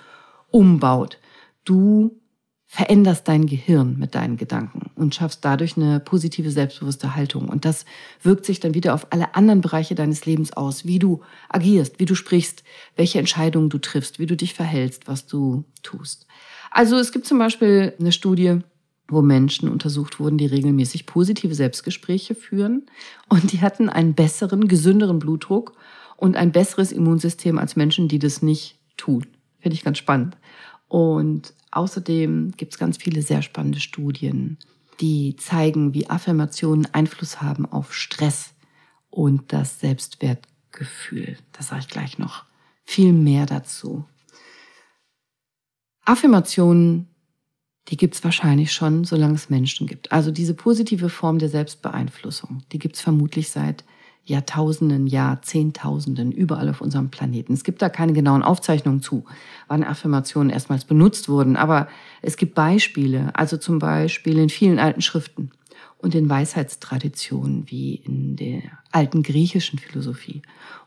umbaut. 0.52 1.20
Du 1.66 2.20
veränderst 2.66 3.28
dein 3.28 3.46
Gehirn 3.46 3.98
mit 3.98 4.16
deinen 4.16 4.38
Gedanken 4.38 4.92
und 5.04 5.14
schaffst 5.14 5.46
dadurch 5.46 5.78
eine 5.78 6.00
positive, 6.00 6.50
selbstbewusste 6.50 7.16
Haltung. 7.16 7.50
Und 7.50 7.66
das 7.66 7.86
wirkt 8.22 8.46
sich 8.46 8.60
dann 8.60 8.74
wieder 8.74 8.94
auf 8.94 9.08
alle 9.12 9.36
anderen 9.36 9.62
Bereiche 9.62 9.94
deines 9.94 10.26
Lebens 10.26 10.54
aus, 10.54 10.86
wie 10.86 11.00
du 11.00 11.22
agierst, 11.50 12.00
wie 12.00 12.06
du 12.06 12.16
sprichst, 12.16 12.64
welche 12.96 13.20
Entscheidungen 13.20 13.70
du 13.70 13.78
triffst, 13.78 14.18
wie 14.18 14.26
du 14.26 14.36
dich 14.36 14.54
verhältst, 14.54 15.08
was 15.08 15.28
du 15.28 15.66
tust. 15.84 16.26
Also 16.72 16.98
es 16.98 17.12
gibt 17.12 17.28
zum 17.28 17.38
Beispiel 17.38 17.94
eine 18.00 18.12
Studie, 18.12 18.62
wo 19.08 19.22
Menschen 19.22 19.70
untersucht 19.70 20.20
wurden, 20.20 20.38
die 20.38 20.46
regelmäßig 20.46 21.06
positive 21.06 21.54
Selbstgespräche 21.54 22.36
führen 22.36 22.88
und 23.30 23.52
die 23.52 23.62
hatten 23.62 23.90
einen 23.90 24.16
besseren, 24.16 24.68
gesünderen 24.68 25.20
Blutdruck 25.20 25.74
und 26.18 26.36
ein 26.36 26.52
besseres 26.52 26.92
Immunsystem 26.92 27.60
als 27.60 27.76
Menschen, 27.76 28.08
die 28.08 28.20
das 28.20 28.42
nicht 28.42 28.80
tun. 28.98 29.28
Finde 29.60 29.76
ich 29.76 29.84
ganz 29.84 29.98
spannend. 29.98 30.38
Und 30.88 31.54
außerdem 31.72 32.54
gibt 32.58 32.74
es 32.74 32.80
ganz 32.80 32.98
viele 32.98 33.22
sehr 33.22 33.42
spannende 33.42 33.80
Studien, 33.80 34.58
die 35.00 35.36
zeigen, 35.36 35.94
wie 35.94 36.10
Affirmationen 36.10 36.94
Einfluss 36.94 37.42
haben 37.42 37.66
auf 37.66 37.94
Stress 37.94 38.54
und 39.10 39.54
das 39.54 39.80
Selbstwertgefühl. 39.80 41.38
Da 41.52 41.64
sage 41.64 41.82
ich 41.82 41.88
gleich 41.88 42.18
noch 42.18 42.46
viel 42.84 43.14
mehr 43.14 43.46
dazu. 43.46 44.06
Affirmationen 46.06 47.14
die 47.90 47.98
gibt's 47.98 48.24
wahrscheinlich 48.24 48.72
schon, 48.72 49.04
solange 49.04 49.36
es 49.36 49.50
Menschen 49.50 49.88
gibt. 49.88 50.12
Also 50.12 50.32
diese 50.32 50.54
positive 50.54 51.10
Form 51.10 51.40
der 51.40 51.50
Selbstbeeinflussung, 51.50 52.64
die 52.72 52.80
gibt's 52.80 53.02
vermutlich 53.02 53.50
seit 53.50 53.84
Jahrtausenden, 54.26 55.06
Jahrzehntausenden, 55.06 56.32
überall 56.32 56.70
auf 56.70 56.82
unserem 56.82 57.10
Planeten. 57.10 57.54
Es 57.54 57.64
gibt 57.64 57.82
da 57.82 57.90
keine 57.90 58.14
genauen 58.14 58.42
Aufzeichnungen 58.42 59.02
zu, 59.02 59.26
wann 59.68 59.84
Affirmationen 59.84 60.50
erstmals 60.50 60.86
benutzt 60.86 61.28
wurden, 61.28 61.58
aber 61.58 61.88
es 62.22 62.38
gibt 62.38 62.56
Beispiele, 62.56 63.32
also 63.34 63.58
zum 63.58 63.80
Beispiel 63.80 64.38
in 64.38 64.50
vielen 64.50 64.80
alten 64.80 65.02
Schriften 65.02 65.52
und 65.98 66.16
in 66.16 66.30
Weisheitstraditionen 66.30 67.64
wie 67.68 67.96
in 67.96 68.36
der 68.38 68.62
alten 68.92 69.24
griechischen 69.24 69.80
Philosophie 69.80 70.42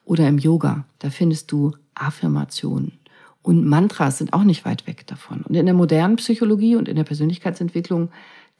oder 0.05 0.29
im 0.29 0.39
Yoga. 0.39 0.85
Da 0.99 1.11
findest 1.11 1.53
du 1.53 1.73
Affirmationen. 1.95 2.93
Und 3.43 3.65
Mantras 3.65 4.19
sind 4.19 4.33
auch 4.33 4.45
nicht 4.45 4.65
weit 4.65 4.87
weg 4.87 5.07
davon. 5.07 5.43
Und 5.43 5.55
in 5.55 5.67
der 5.67 5.75
modernen 5.75 6.17
Psychologie 6.17 6.77
und 6.77 6.89
in 6.89 6.97
der 6.97 7.05
Persönlichkeitsentwicklung, 7.05 8.11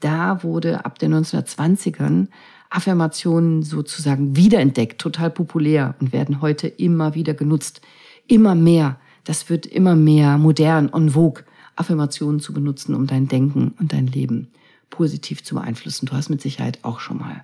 da 0.01 0.43
wurde 0.43 0.85
ab 0.85 0.99
den 0.99 1.15
1920ern 1.15 2.29
Affirmationen 2.71 3.63
sozusagen 3.63 4.37
wiederentdeckt, 4.37 5.01
total 5.01 5.31
populär 5.31 5.95
und 6.01 6.13
werden 6.13 6.41
heute 6.41 6.69
immer 6.69 7.15
wieder 7.15 7.35
genutzt. 7.35 7.81
Immer 8.27 8.55
mehr. 8.55 8.99
Das 9.25 9.49
wird 9.49 9.67
immer 9.67 9.97
mehr 9.97 10.39
modern 10.39 10.89
und 10.89 11.11
vogue, 11.11 11.45
Affirmationen 11.77 12.41
zu 12.41 12.53
benutzen, 12.53 12.95
um 12.95 13.07
dein 13.07 13.29
Denken 13.29 13.75
und 13.79 13.93
dein 13.93 14.07
Leben 14.07 14.49
positiv 14.91 15.43
zu 15.43 15.57
beeinflussen. 15.57 16.07
Du 16.07 16.13
hast 16.13 16.31
mit 16.31 16.41
Sicherheit 16.41 16.81
auch 16.83 17.01
schon 17.01 17.19
mal 17.19 17.43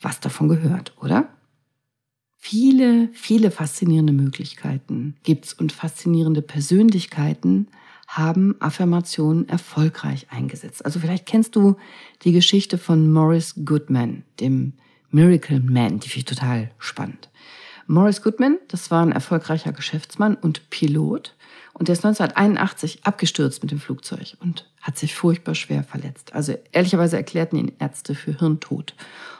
was 0.00 0.20
davon 0.20 0.48
gehört, 0.48 0.94
oder? 1.00 1.28
Viele, 2.36 3.08
viele 3.12 3.50
faszinierende 3.50 4.12
Möglichkeiten 4.12 5.16
gibt's 5.24 5.52
und 5.52 5.72
faszinierende 5.72 6.40
Persönlichkeiten 6.40 7.66
haben 8.08 8.56
Affirmationen 8.58 9.48
erfolgreich 9.48 10.26
eingesetzt. 10.30 10.84
Also 10.84 10.98
vielleicht 10.98 11.26
kennst 11.26 11.54
du 11.54 11.76
die 12.22 12.32
Geschichte 12.32 12.78
von 12.78 13.12
Morris 13.12 13.54
Goodman, 13.64 14.24
dem 14.40 14.72
Miracle 15.10 15.60
Man, 15.60 16.00
die 16.00 16.08
finde 16.08 16.18
ich 16.18 16.24
total 16.24 16.70
spannend. 16.78 17.28
Morris 17.86 18.22
Goodman, 18.22 18.58
das 18.68 18.90
war 18.90 19.04
ein 19.04 19.12
erfolgreicher 19.12 19.72
Geschäftsmann 19.72 20.34
und 20.34 20.68
Pilot 20.70 21.34
und 21.74 21.88
der 21.88 21.92
ist 21.92 22.04
1981 22.04 23.04
abgestürzt 23.04 23.62
mit 23.62 23.70
dem 23.70 23.78
Flugzeug 23.78 24.36
und 24.40 24.68
hat 24.80 24.98
sich 24.98 25.14
furchtbar 25.14 25.54
schwer 25.54 25.84
verletzt. 25.84 26.34
Also 26.34 26.54
ehrlicherweise 26.72 27.16
erklärten 27.16 27.56
ihn 27.56 27.72
Ärzte 27.78 28.14
für 28.14 28.38
Hirntod 28.38 28.94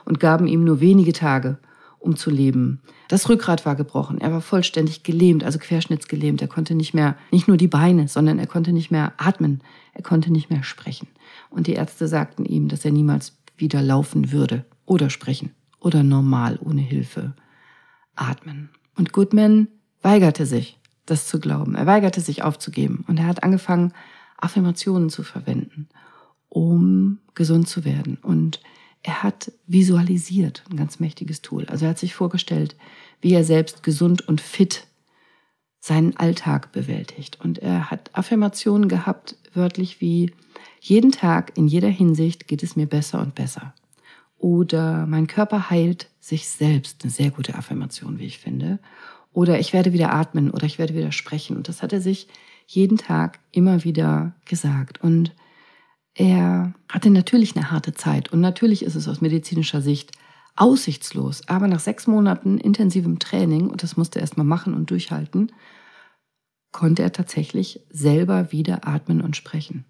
und 0.05 0.21
gaben 0.21 0.47
ihm 0.47 0.65
nur 0.65 0.81
wenige 0.81 1.13
Tage, 1.13 1.59
um 1.99 2.17
zu 2.17 2.31
leben. 2.31 2.81
Das 3.09 3.28
Rückgrat 3.28 3.67
war 3.67 3.76
gebrochen. 3.76 4.21
Er 4.21 4.33
war 4.33 4.40
vollständig 4.40 5.02
gelähmt, 5.02 5.45
also 5.45 5.59
querschnittsgelähmt. 5.59 6.40
Er 6.43 6.49
konnte 6.49 6.75
nicht 6.75 6.95
mehr, 6.95 7.17
nicht 7.31 7.49
nur 7.49 7.57
die 7.57 7.69
Beine, 7.69 8.09
sondern 8.09 8.38
er 8.38 8.47
konnte 8.47 8.73
nicht 8.73 8.90
mehr 8.90 9.12
atmen. 9.17 9.62
Er 9.95 10.02
konnte 10.02 10.33
nicht 10.33 10.50
mehr 10.50 10.62
sprechen. 10.62 11.09
Und 11.50 11.67
die 11.67 11.75
Ärzte 11.75 12.09
sagten 12.09 12.45
ihm, 12.45 12.69
dass 12.69 12.85
er 12.85 12.93
niemals 12.93 13.37
wieder 13.57 13.83
laufen 13.83 14.33
würde 14.33 14.64
oder 14.87 15.11
sprechen 15.11 15.55
oder 15.81 16.02
normal 16.02 16.59
ohne 16.62 16.81
Hilfe 16.81 17.35
atmen. 18.14 18.71
Und 18.97 19.12
Goodman 19.12 19.69
weigerte 20.02 20.47
sich, 20.47 20.78
das 21.07 21.26
zu 21.26 21.40
glauben. 21.40 21.75
Er 21.75 21.87
weigerte 21.87 22.21
sich 22.21 22.43
aufzugeben. 22.43 23.05
Und 23.09 23.19
er 23.19 23.26
hat 23.26 23.43
angefangen, 23.43 23.93
Affirmationen 24.37 25.11
zu 25.11 25.23
verwenden, 25.23 25.88
um 26.49 27.19
gesund 27.35 27.69
zu 27.69 27.85
werden. 27.85 28.19
Und 28.23 28.61
er 29.02 29.23
hat 29.23 29.52
visualisiert, 29.67 30.64
ein 30.71 30.76
ganz 30.76 31.00
mächtiges 31.00 31.43
Tool. 31.43 31.67
Also 31.67 31.85
er 31.85 31.90
hat 31.90 31.99
sich 31.99 32.14
vorgestellt, 32.14 32.76
wie 33.21 33.33
er 33.33 33.45
selbst 33.45 33.83
gesund 33.83 34.26
und 34.26 34.40
fit 34.40 34.87
seinen 35.81 36.17
Alltag 36.17 36.73
bewältigt. 36.73 37.38
Und 37.40 37.59
er 37.59 37.90
hat 37.90 38.11
Affirmationen 38.12 38.88
gehabt, 38.88 39.37
wörtlich 39.55 40.00
wie, 40.00 40.33
jeden 40.81 41.12
Tag 41.12 41.57
in 41.57 41.67
jeder 41.67 41.88
Hinsicht 41.88 42.47
geht 42.49 42.62
es 42.62 42.76
mir 42.76 42.87
besser 42.87 43.21
und 43.21 43.35
besser. 43.35 43.75
Oder 44.38 45.07
mein 45.07 45.26
Körper 45.26 45.71
heilt 45.71 46.09
sich 46.21 46.49
selbst, 46.49 47.02
eine 47.02 47.11
sehr 47.11 47.31
gute 47.31 47.55
Affirmation, 47.55 48.19
wie 48.19 48.26
ich 48.26 48.38
finde. 48.38 48.78
Oder 49.33 49.59
ich 49.59 49.73
werde 49.73 49.93
wieder 49.93 50.12
atmen 50.12 50.50
oder 50.50 50.67
ich 50.67 50.78
werde 50.78 50.95
wieder 50.95 51.12
sprechen. 51.12 51.57
Und 51.57 51.69
das 51.69 51.83
hat 51.83 51.93
er 51.93 52.00
sich 52.00 52.28
jeden 52.67 52.99
Tag 52.99 53.40
immer 53.50 53.85
wieder 53.85 54.35
gesagt. 54.45 55.02
Und 55.02 55.33
er 56.19 56.75
hatte 56.89 57.11
natürlich 57.11 57.55
eine 57.55 57.71
harte 57.71 57.95
Zeit 57.95 58.33
und 58.33 58.41
natürlich 58.41 58.83
ist 58.83 58.97
es 58.97 59.07
aus 59.07 59.21
medizinischer 59.21 59.81
Sicht 59.81 60.11
aussichtslos. 60.57 61.47
Aber 61.47 61.69
nach 61.69 61.79
sechs 61.79 62.09
Monaten 62.09 62.59
intensivem 62.59 63.21
Training, 63.21 63.69
und 63.71 63.85
das 63.85 63.97
musste 63.97 64.19
er 64.19 64.23
erstmal 64.23 64.45
machen 64.45 64.75
und 64.75 64.91
durchhalten, 64.91 65.53
konnte 66.73 67.05
er 67.05 67.13
tatsächlich 67.13 67.83
selber 67.91 68.51
wieder 68.51 68.89
atmen 68.89 69.21
und 69.21 69.37
sprechen. 69.37 69.85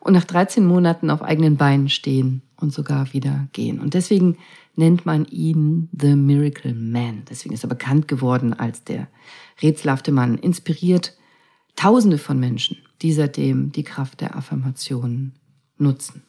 Und 0.00 0.14
nach 0.14 0.24
13 0.24 0.64
Monaten 0.64 1.10
auf 1.10 1.20
eigenen 1.20 1.58
Beinen 1.58 1.90
stehen 1.90 2.40
und 2.58 2.72
sogar 2.72 3.12
wieder 3.12 3.46
gehen. 3.52 3.78
Und 3.78 3.92
deswegen 3.92 4.38
nennt 4.76 5.04
man 5.04 5.26
ihn 5.26 5.90
The 5.92 6.16
Miracle 6.16 6.72
Man. 6.72 7.26
Deswegen 7.28 7.54
ist 7.54 7.64
er 7.64 7.68
bekannt 7.68 8.08
geworden 8.08 8.54
als 8.54 8.82
der 8.82 9.08
rätselhafte 9.60 10.10
Mann, 10.10 10.38
inspiriert 10.38 11.18
Tausende 11.76 12.16
von 12.16 12.40
Menschen, 12.40 12.78
die 13.02 13.12
seitdem 13.12 13.72
die 13.72 13.84
Kraft 13.84 14.22
der 14.22 14.36
Affirmationen 14.36 15.34
nutzen. 15.78 16.22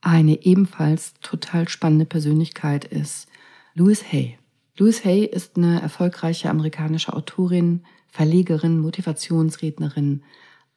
Eine 0.00 0.44
ebenfalls 0.44 1.14
total 1.22 1.68
spannende 1.68 2.04
Persönlichkeit 2.04 2.84
ist 2.84 3.28
Louise 3.74 4.04
Hay. 4.10 4.38
Louise 4.76 5.04
Hay 5.04 5.24
ist 5.24 5.56
eine 5.56 5.80
erfolgreiche 5.80 6.50
amerikanische 6.50 7.12
Autorin, 7.12 7.84
Verlegerin, 8.08 8.80
Motivationsrednerin 8.80 10.22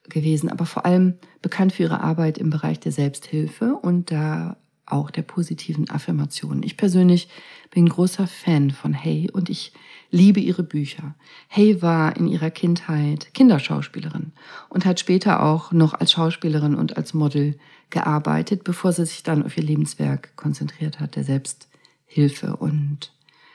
gewesen, 0.10 0.50
aber 0.50 0.66
vor 0.66 0.86
allem 0.86 1.16
bekannt 1.42 1.74
für 1.74 1.84
ihre 1.84 2.02
Arbeit 2.02 2.38
im 2.38 2.50
Bereich 2.50 2.80
der 2.80 2.92
Selbsthilfe 2.92 3.76
und 3.76 4.12
da 4.12 4.58
auch 4.88 5.12
der 5.12 5.22
positiven 5.22 5.90
Affirmationen. 5.90 6.64
Ich 6.64 6.78
persönlich 6.78 7.30
bin 7.72 7.90
großer 7.90 8.28
Fan 8.28 8.72
von 8.72 8.94
Hay 8.94 9.30
und 9.32 9.50
ich 9.50 9.74
liebe 10.10 10.40
ihre 10.40 10.64
Bücher. 10.64 11.16
Hay 11.50 11.82
war 11.82 12.16
in 12.16 12.28
ihrer 12.28 12.50
Kindheit 12.50 13.34
Kinderschauspielerin 13.34 14.32
und 14.70 14.86
hat 14.86 15.00
später 15.00 15.44
auch 15.44 15.72
noch 15.72 15.94
als 15.94 16.14
Schauspielerin 16.14 16.76
und 16.76 16.98
als 16.98 17.14
Model 17.14 17.58
gearbeitet, 17.90 18.64
bevor 18.64 18.94
sie 18.94 19.06
sich 19.06 19.24
dann 19.24 19.44
auf 19.44 19.58
ihr 19.58 19.64
Lebenswerk 19.64 20.36
konzentriert 20.36 21.00
hat, 21.00 21.16
der 21.16 21.24
Selbsthilfe. 21.24 22.56
Und 22.56 23.14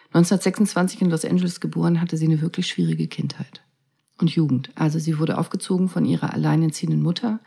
1926 0.09 1.03
in 1.03 1.11
Los 1.11 1.25
Angeles 1.25 1.61
geboren, 1.61 2.01
hatte 2.01 2.17
sie 2.17 2.27
eine 2.27 2.41
wirklich 2.41 2.67
schwierige 2.67 3.09
Kindheit 3.09 3.63
und 4.21 4.31
Jugend. 4.31 4.71
Also 4.75 4.99
sie 4.99 5.19
wurde 5.19 5.39
aufgezogen 5.39 5.89
von 5.89 6.05
ihrer 6.05 6.33
alleinerziehenden 6.33 7.03
Mutter, 7.03 7.41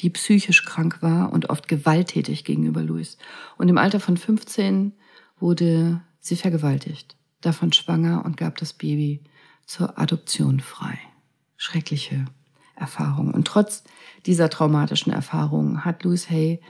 die 0.00 0.10
psychisch 0.10 0.64
krank 0.64 1.02
war 1.02 1.32
und 1.32 1.50
oft 1.50 1.68
gewalttätig 1.68 2.44
gegenüber 2.44 2.82
Louis. 2.82 3.18
Und 3.56 3.68
im 3.68 3.78
Alter 3.78 4.00
von 4.00 4.16
15 4.16 4.92
wurde 5.38 6.02
sie 6.20 6.36
vergewaltigt, 6.36 7.16
davon 7.40 7.72
schwanger 7.72 8.24
und 8.24 8.36
gab 8.36 8.56
das 8.56 8.72
Baby 8.72 9.22
zur 9.66 9.98
Adoption 9.98 10.60
frei. 10.60 10.98
Schreckliche 11.56 12.24
Erfahrung. 12.76 13.32
Und 13.34 13.46
trotz 13.46 13.84
dieser 14.26 14.48
traumatischen 14.48 15.12
Erfahrung 15.12 15.84
hat 15.84 16.02
Louis 16.02 16.30
Hay 16.30 16.60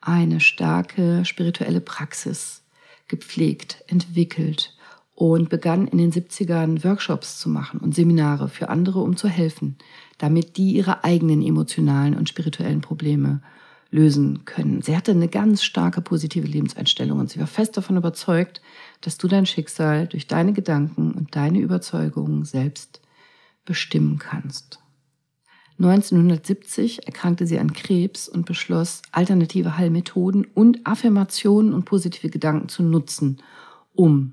eine 0.00 0.40
starke 0.40 1.24
spirituelle 1.24 1.80
Praxis 1.80 2.64
gepflegt, 3.06 3.84
entwickelt 3.86 4.76
und 5.20 5.50
begann 5.50 5.86
in 5.86 5.98
den 5.98 6.12
70ern 6.12 6.82
Workshops 6.82 7.38
zu 7.38 7.50
machen 7.50 7.78
und 7.80 7.94
Seminare 7.94 8.48
für 8.48 8.70
andere, 8.70 9.00
um 9.00 9.18
zu 9.18 9.28
helfen, 9.28 9.76
damit 10.16 10.56
die 10.56 10.72
ihre 10.72 11.04
eigenen 11.04 11.42
emotionalen 11.42 12.16
und 12.16 12.30
spirituellen 12.30 12.80
Probleme 12.80 13.42
lösen 13.90 14.46
können. 14.46 14.80
Sie 14.80 14.96
hatte 14.96 15.10
eine 15.10 15.28
ganz 15.28 15.62
starke 15.62 16.00
positive 16.00 16.46
Lebenseinstellung 16.46 17.18
und 17.18 17.28
sie 17.28 17.38
war 17.38 17.46
fest 17.46 17.76
davon 17.76 17.98
überzeugt, 17.98 18.62
dass 19.02 19.18
du 19.18 19.28
dein 19.28 19.44
Schicksal 19.44 20.06
durch 20.06 20.26
deine 20.26 20.54
Gedanken 20.54 21.12
und 21.12 21.36
deine 21.36 21.58
Überzeugungen 21.58 22.46
selbst 22.46 23.02
bestimmen 23.66 24.18
kannst. 24.18 24.78
1970 25.78 27.06
erkrankte 27.06 27.46
sie 27.46 27.58
an 27.58 27.74
Krebs 27.74 28.26
und 28.26 28.46
beschloss, 28.46 29.02
alternative 29.12 29.76
Heilmethoden 29.76 30.46
und 30.46 30.86
Affirmationen 30.86 31.74
und 31.74 31.84
positive 31.84 32.30
Gedanken 32.30 32.70
zu 32.70 32.82
nutzen, 32.82 33.42
um 33.92 34.32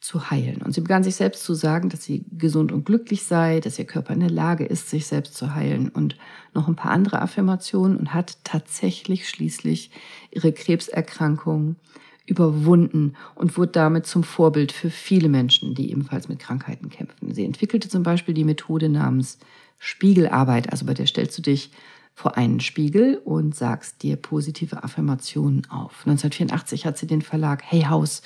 zu 0.00 0.30
heilen. 0.30 0.62
Und 0.62 0.72
sie 0.72 0.80
begann 0.80 1.02
sich 1.02 1.16
selbst 1.16 1.44
zu 1.44 1.54
sagen, 1.54 1.90
dass 1.90 2.02
sie 2.02 2.24
gesund 2.32 2.72
und 2.72 2.86
glücklich 2.86 3.24
sei, 3.24 3.60
dass 3.60 3.78
ihr 3.78 3.84
Körper 3.84 4.14
in 4.14 4.20
der 4.20 4.30
Lage 4.30 4.64
ist, 4.64 4.88
sich 4.88 5.06
selbst 5.06 5.34
zu 5.34 5.54
heilen 5.54 5.90
und 5.90 6.16
noch 6.54 6.68
ein 6.68 6.76
paar 6.76 6.90
andere 6.90 7.20
Affirmationen 7.20 7.98
und 7.98 8.14
hat 8.14 8.38
tatsächlich 8.42 9.28
schließlich 9.28 9.90
ihre 10.30 10.52
Krebserkrankung 10.52 11.76
überwunden 12.24 13.14
und 13.34 13.58
wurde 13.58 13.72
damit 13.72 14.06
zum 14.06 14.22
Vorbild 14.22 14.72
für 14.72 14.88
viele 14.88 15.28
Menschen, 15.28 15.74
die 15.74 15.90
ebenfalls 15.90 16.28
mit 16.28 16.38
Krankheiten 16.38 16.88
kämpfen. 16.88 17.34
Sie 17.34 17.44
entwickelte 17.44 17.88
zum 17.88 18.02
Beispiel 18.02 18.34
die 18.34 18.44
Methode 18.44 18.88
namens 18.88 19.38
Spiegelarbeit, 19.78 20.70
also 20.70 20.86
bei 20.86 20.94
der 20.94 21.06
stellst 21.06 21.36
du 21.36 21.42
dich 21.42 21.72
vor 22.14 22.36
einen 22.36 22.60
Spiegel 22.60 23.20
und 23.24 23.54
sagst 23.54 24.02
dir 24.02 24.16
positive 24.16 24.82
Affirmationen 24.82 25.68
auf. 25.70 26.06
1984 26.06 26.86
hat 26.86 26.98
sie 26.98 27.06
den 27.06 27.22
Verlag 27.22 27.62
Hey 27.64 27.82
House 27.82 28.22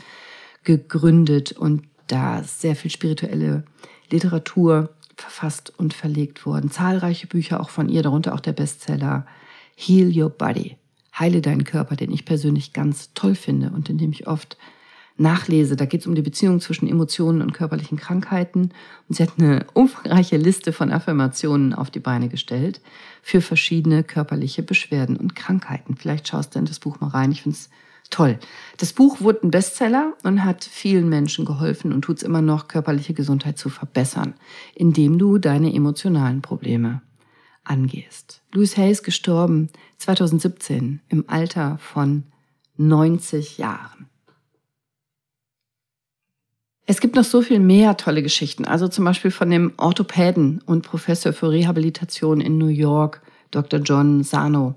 gegründet 0.64 1.52
und 1.52 1.84
da 2.06 2.42
sehr 2.42 2.76
viel 2.76 2.90
spirituelle 2.90 3.64
Literatur 4.10 4.90
verfasst 5.16 5.72
und 5.76 5.94
verlegt 5.94 6.44
worden. 6.44 6.70
Zahlreiche 6.70 7.26
Bücher 7.26 7.60
auch 7.60 7.70
von 7.70 7.88
ihr, 7.88 8.02
darunter 8.02 8.34
auch 8.34 8.40
der 8.40 8.52
Bestseller 8.52 9.26
Heal 9.76 10.12
Your 10.14 10.30
Body. 10.30 10.76
Heile 11.18 11.40
deinen 11.40 11.64
Körper, 11.64 11.96
den 11.96 12.10
ich 12.10 12.24
persönlich 12.24 12.72
ganz 12.72 13.12
toll 13.14 13.34
finde 13.34 13.70
und 13.70 13.88
in 13.88 13.98
dem 13.98 14.10
ich 14.10 14.26
oft 14.26 14.56
nachlese. 15.16 15.76
Da 15.76 15.84
geht 15.84 16.00
es 16.00 16.06
um 16.06 16.14
die 16.14 16.22
Beziehung 16.22 16.60
zwischen 16.60 16.88
Emotionen 16.88 17.40
und 17.40 17.52
körperlichen 17.52 17.98
Krankheiten. 17.98 18.72
Und 19.08 19.16
sie 19.16 19.22
hat 19.22 19.32
eine 19.38 19.66
umfangreiche 19.72 20.36
Liste 20.36 20.72
von 20.72 20.90
Affirmationen 20.90 21.72
auf 21.72 21.90
die 21.90 22.00
Beine 22.00 22.28
gestellt 22.28 22.80
für 23.22 23.40
verschiedene 23.40 24.02
körperliche 24.02 24.62
Beschwerden 24.62 25.16
und 25.16 25.36
Krankheiten. 25.36 25.96
Vielleicht 25.96 26.26
schaust 26.26 26.54
du 26.54 26.58
in 26.58 26.64
das 26.64 26.80
Buch 26.80 27.00
mal 27.00 27.08
rein. 27.08 27.30
Ich 27.30 27.42
finde 27.42 27.56
es 27.56 27.70
toll. 28.10 28.38
Das 28.76 28.92
Buch 28.92 29.20
wurde 29.20 29.46
ein 29.46 29.50
Bestseller 29.50 30.14
und 30.22 30.44
hat 30.44 30.64
vielen 30.64 31.08
Menschen 31.08 31.44
geholfen 31.44 31.92
und 31.92 32.02
tut 32.02 32.18
es 32.18 32.22
immer 32.22 32.42
noch, 32.42 32.68
körperliche 32.68 33.14
Gesundheit 33.14 33.58
zu 33.58 33.68
verbessern, 33.68 34.34
indem 34.74 35.18
du 35.18 35.38
deine 35.38 35.74
emotionalen 35.74 36.42
Probleme 36.42 37.02
angehst. 37.64 38.42
Louis 38.52 38.76
Hay 38.76 38.90
ist 38.90 39.02
gestorben 39.02 39.70
2017 39.98 41.00
im 41.08 41.24
Alter 41.28 41.78
von 41.78 42.24
90 42.76 43.58
Jahren. 43.58 44.08
Es 46.86 47.00
gibt 47.00 47.16
noch 47.16 47.24
so 47.24 47.40
viel 47.40 47.60
mehr 47.60 47.96
tolle 47.96 48.22
Geschichten. 48.22 48.66
Also 48.66 48.88
zum 48.88 49.06
Beispiel 49.06 49.30
von 49.30 49.48
dem 49.48 49.72
Orthopäden 49.78 50.60
und 50.66 50.82
Professor 50.82 51.32
für 51.32 51.50
Rehabilitation 51.50 52.40
in 52.40 52.58
New 52.58 52.66
York, 52.66 53.22
Dr. 53.50 53.80
John 53.80 54.22
Sano. 54.22 54.74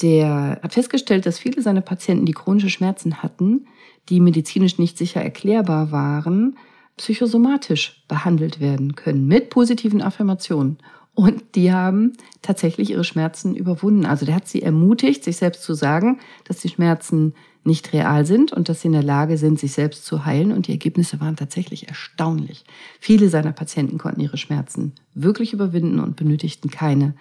Der 0.00 0.60
hat 0.62 0.72
festgestellt, 0.72 1.26
dass 1.26 1.38
viele 1.38 1.62
seiner 1.62 1.80
Patienten, 1.80 2.26
die 2.26 2.32
chronische 2.32 2.70
Schmerzen 2.70 3.22
hatten, 3.22 3.66
die 4.08 4.20
medizinisch 4.20 4.78
nicht 4.78 4.98
sicher 4.98 5.22
erklärbar 5.22 5.92
waren, 5.92 6.56
psychosomatisch 6.96 8.04
behandelt 8.08 8.60
werden 8.60 8.94
können 8.94 9.26
mit 9.26 9.50
positiven 9.50 10.02
Affirmationen. 10.02 10.78
Und 11.14 11.56
die 11.56 11.72
haben 11.72 12.14
tatsächlich 12.40 12.90
ihre 12.90 13.04
Schmerzen 13.04 13.54
überwunden. 13.54 14.06
Also 14.06 14.24
der 14.24 14.34
hat 14.34 14.48
sie 14.48 14.62
ermutigt, 14.62 15.24
sich 15.24 15.36
selbst 15.36 15.62
zu 15.62 15.74
sagen, 15.74 16.20
dass 16.44 16.60
die 16.60 16.70
Schmerzen 16.70 17.34
nicht 17.64 17.92
real 17.92 18.24
sind 18.24 18.52
und 18.52 18.68
dass 18.68 18.80
sie 18.80 18.88
in 18.88 18.94
der 18.94 19.02
Lage 19.02 19.36
sind, 19.36 19.60
sich 19.60 19.72
selbst 19.72 20.06
zu 20.06 20.24
heilen. 20.24 20.52
Und 20.52 20.68
die 20.68 20.72
Ergebnisse 20.72 21.20
waren 21.20 21.36
tatsächlich 21.36 21.88
erstaunlich. 21.88 22.64
Viele 22.98 23.28
seiner 23.28 23.52
Patienten 23.52 23.98
konnten 23.98 24.20
ihre 24.20 24.38
Schmerzen 24.38 24.92
wirklich 25.14 25.52
überwinden 25.52 26.00
und 26.00 26.16
benötigten 26.16 26.70
keine 26.70 27.14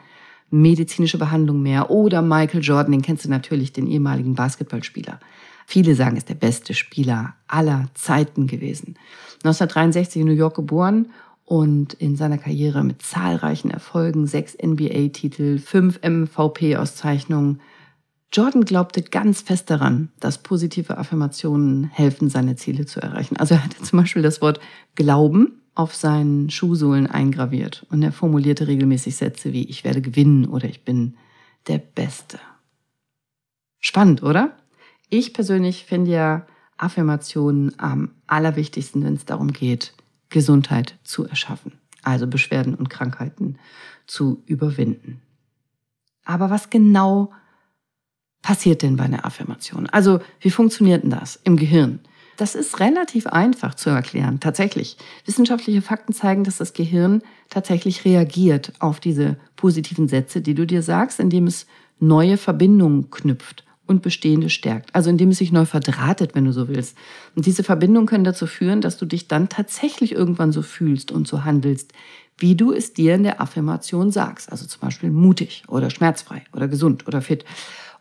medizinische 0.52 1.18
Behandlung 1.18 1.62
mehr. 1.62 1.90
Oder 1.90 2.22
Michael 2.22 2.62
Jordan, 2.62 2.92
den 2.92 3.02
kennst 3.02 3.26
du 3.26 3.30
natürlich, 3.30 3.74
den 3.74 3.88
ehemaligen 3.88 4.36
Basketballspieler. 4.36 5.20
Viele 5.66 5.96
sagen, 5.96 6.18
ist 6.18 6.30
der 6.30 6.36
beste 6.36 6.74
Spieler 6.74 7.36
aller 7.48 7.88
Zeiten 7.94 8.46
gewesen. 8.48 8.96
1963 9.44 10.22
in 10.22 10.28
New 10.28 10.34
York 10.34 10.56
geboren 10.56 11.08
und 11.46 11.94
in 11.94 12.16
seiner 12.16 12.38
Karriere 12.38 12.84
mit 12.84 13.02
zahlreichen 13.02 13.72
Erfolgen, 13.72 14.28
sechs 14.28 14.56
NBA-Titel, 14.62 15.60
fünf 15.60 16.00
MVP-Auszeichnungen, 16.04 17.62
Jordan 18.34 18.64
glaubte 18.64 19.02
ganz 19.02 19.42
fest 19.42 19.70
daran, 19.70 20.10
dass 20.22 20.38
positive 20.38 20.98
Affirmationen 20.98 21.86
helfen, 21.86 22.30
seine 22.30 22.56
Ziele 22.56 22.86
zu 22.86 23.02
erreichen. 23.02 23.36
Also 23.36 23.56
er 23.56 23.66
hatte 23.66 23.82
zum 23.84 24.00
Beispiel 24.00 24.22
das 24.22 24.42
Wort 24.42 24.62
Glauben 24.96 25.61
auf 25.74 25.96
seinen 25.96 26.50
Schuhsohlen 26.50 27.08
eingraviert 27.08 27.86
und 27.90 28.04
er 28.04 28.12
formulierte 28.12 28.68
regelmäßig 28.68 29.16
Sätze 29.16 29.54
wie 29.54 29.64
ich 29.64 29.84
werde 29.84 30.02
gewinnen 30.02 30.46
oder 30.46 30.68
ich 30.68 30.84
bin 30.84 31.16
der 31.68 31.78
Beste. 31.78 32.40
Spannend, 33.80 34.22
oder? 34.22 34.58
Ich 35.10 35.34
persönlich 35.34 35.86
finde 35.86 36.12
ja 36.12 36.48
Affirmationen 36.78 37.78
am 37.80 38.12
allerwichtigsten, 38.28 39.04
wenn 39.04 39.14
es 39.14 39.26
darum 39.26 39.54
geht, 39.54 39.94
Gesundheit 40.30 40.98
zu 41.04 41.26
erschaffen, 41.26 41.74
also 42.02 42.28
Beschwerden 42.28 42.76
und 42.76 42.90
Krankheiten 42.90 43.58
zu 44.08 44.44
überwinden. 44.46 45.22
Aber 46.26 46.50
was 46.50 46.70
genau 46.70 47.32
passiert 48.42 48.82
denn 48.82 48.98
bei 48.98 49.04
einer 49.04 49.26
Affirmation? 49.26 49.88
Also 49.88 50.20
wie 50.40 50.50
funktioniert 50.50 51.04
denn 51.04 51.12
das 51.12 51.40
im 51.44 51.58
Gehirn? 51.58 52.00
Das 52.42 52.56
ist 52.56 52.80
relativ 52.80 53.28
einfach 53.28 53.76
zu 53.76 53.92
erklären, 53.92 54.40
tatsächlich. 54.40 54.98
Wissenschaftliche 55.28 55.84
Fakten 55.84 56.12
zeigen, 56.12 56.44
dass 56.44 56.58
das 56.58 56.74
Gehirn 56.74 57.22
tatsächlich 57.52 58.04
reagiert 58.04 58.74
auf 58.80 59.00
diese 59.00 59.38
positiven 59.56 60.08
Sätze, 60.08 60.42
die 60.42 60.56
du 60.56 60.66
dir 60.66 60.82
sagst, 60.82 61.20
indem 61.20 61.46
es 61.46 61.68
neue 62.00 62.38
Verbindungen 62.38 63.12
knüpft 63.12 63.64
und 63.86 64.02
bestehende 64.02 64.50
stärkt. 64.50 64.96
Also 64.96 65.12
indem 65.12 65.30
es 65.30 65.38
sich 65.38 65.52
neu 65.52 65.66
verdrahtet, 65.66 66.34
wenn 66.34 66.46
du 66.46 66.52
so 66.52 66.68
willst. 66.68 66.98
Und 67.36 67.46
diese 67.46 67.64
Verbindungen 67.64 68.08
können 68.08 68.24
dazu 68.24 68.48
führen, 68.48 68.82
dass 68.82 68.98
du 68.98 69.06
dich 69.06 69.28
dann 69.28 69.48
tatsächlich 69.48 70.12
irgendwann 70.12 70.52
so 70.52 70.64
fühlst 70.64 71.12
und 71.12 71.28
so 71.28 71.44
handelst, 71.44 71.94
wie 72.40 72.56
du 72.56 72.74
es 72.74 72.94
dir 72.94 73.14
in 73.14 73.22
der 73.22 73.40
Affirmation 73.40 74.10
sagst. 74.10 74.52
Also 74.52 74.66
zum 74.66 74.82
Beispiel 74.82 75.12
mutig 75.12 75.62
oder 75.68 75.92
schmerzfrei 75.92 76.44
oder 76.54 76.68
gesund 76.68 77.08
oder 77.08 77.22
fit. 77.22 77.46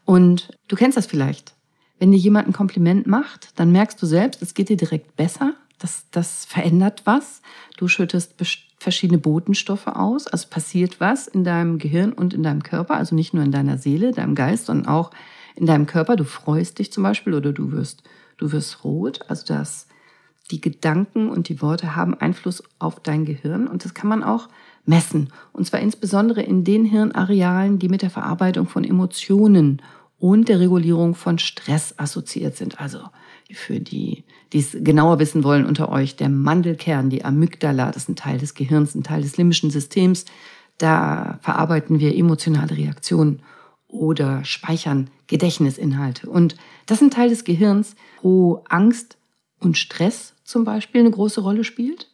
Und 0.07 0.49
du 0.67 0.77
kennst 0.77 0.97
das 0.97 1.05
vielleicht. 1.05 1.53
Wenn 2.01 2.13
dir 2.13 2.19
jemand 2.19 2.49
ein 2.49 2.55
Kompliment 2.55 3.07
macht, 3.07 3.53
dann 3.57 3.73
merkst 3.73 4.01
du 4.01 4.07
selbst, 4.07 4.41
es 4.41 4.55
geht 4.55 4.71
dir 4.71 4.79
direkt 4.79 5.17
besser. 5.17 5.53
Das, 5.79 6.05
das 6.11 6.47
verändert 6.47 7.03
was. 7.05 7.43
Du 7.77 7.89
schüttest 7.89 8.35
verschiedene 8.79 9.19
Botenstoffe 9.19 9.87
aus. 9.87 10.27
Also 10.27 10.49
passiert 10.49 10.99
was 10.99 11.29
in 11.29 11.45
deinem 11.45 11.77
Gehirn 11.77 12.15
und 12.15 12.33
in 12.33 12.43
deinem 12.43 12.63
Körper. 12.63 12.95
Also 12.95 13.15
nicht 13.15 13.35
nur 13.35 13.45
in 13.45 13.53
deiner 13.53 13.77
Seele, 13.77 14.13
deinem 14.13 14.35
Geist, 14.35 14.67
sondern 14.67 14.89
auch 14.89 15.11
in 15.57 15.67
deinem 15.67 15.85
Körper. 15.85 16.17
Du 16.17 16.25
freust 16.25 16.79
dich 16.79 16.91
zum 16.91 17.03
Beispiel 17.03 17.35
oder 17.35 17.53
du 17.53 17.71
wirst, 17.71 18.03
du 18.39 18.51
wirst 18.51 18.83
rot. 18.83 19.21
Also 19.29 19.45
das, 19.47 19.87
die 20.51 20.63
Gedanken 20.63 21.29
und 21.29 21.51
die 21.51 21.61
Worte 21.61 21.97
haben 21.97 22.15
Einfluss 22.15 22.63
auf 22.79 22.99
dein 23.01 23.27
Gehirn. 23.27 23.69
Und 23.69 23.85
das 23.85 23.93
kann 23.93 24.09
man 24.09 24.25
auch 24.25 24.49
messen. 24.87 25.29
Und 25.53 25.67
zwar 25.67 25.81
insbesondere 25.81 26.41
in 26.41 26.65
den 26.65 26.87
Hirnarealen, 26.87 27.79
die 27.79 27.91
mit 27.91 28.01
der 28.01 28.11
Verarbeitung 28.11 28.67
von 28.67 28.85
Emotionen 28.85 29.83
und 30.21 30.49
der 30.49 30.61
Regulierung 30.61 31.15
von 31.15 31.39
Stress 31.39 31.95
assoziiert 31.97 32.57
sind. 32.57 32.81
Also 32.81 33.01
für 33.53 33.81
die, 33.81 34.23
die 34.53 34.61
es 34.61 34.77
genauer 34.79 35.19
wissen 35.19 35.43
wollen 35.43 35.67
unter 35.67 35.91
euch, 35.91 36.15
der 36.15 36.29
Mandelkern, 36.29 37.11
die 37.11 37.25
Amygdala, 37.25 37.87
das 37.87 38.05
ist 38.05 38.11
ein 38.11 38.17
Teil 38.17 38.39
des 38.39 38.55
Gehirns, 38.55 38.95
ein 38.95 39.03
Teil 39.03 39.23
des 39.23 39.39
limbischen 39.39 39.71
Systems. 39.71 40.27
Da 40.79 41.39
verarbeiten 41.43 41.99
wir 41.99 42.15
emotionale 42.15 42.77
Reaktionen 42.77 43.43
oder 43.89 44.45
speichern 44.45 45.11
Gedächtnisinhalte. 45.27 46.29
Und 46.29 46.57
das 46.87 46.99
ist 46.99 47.09
ein 47.09 47.11
Teil 47.11 47.31
des 47.31 47.45
Gehirns, 47.45 47.97
wo 48.23 48.63
Angst 48.69 49.17
und 49.59 49.79
Stress 49.79 50.35
zum 50.45 50.65
Beispiel 50.65 51.01
eine 51.01 51.11
große 51.11 51.41
Rolle 51.41 51.65
spielt. 51.65 52.09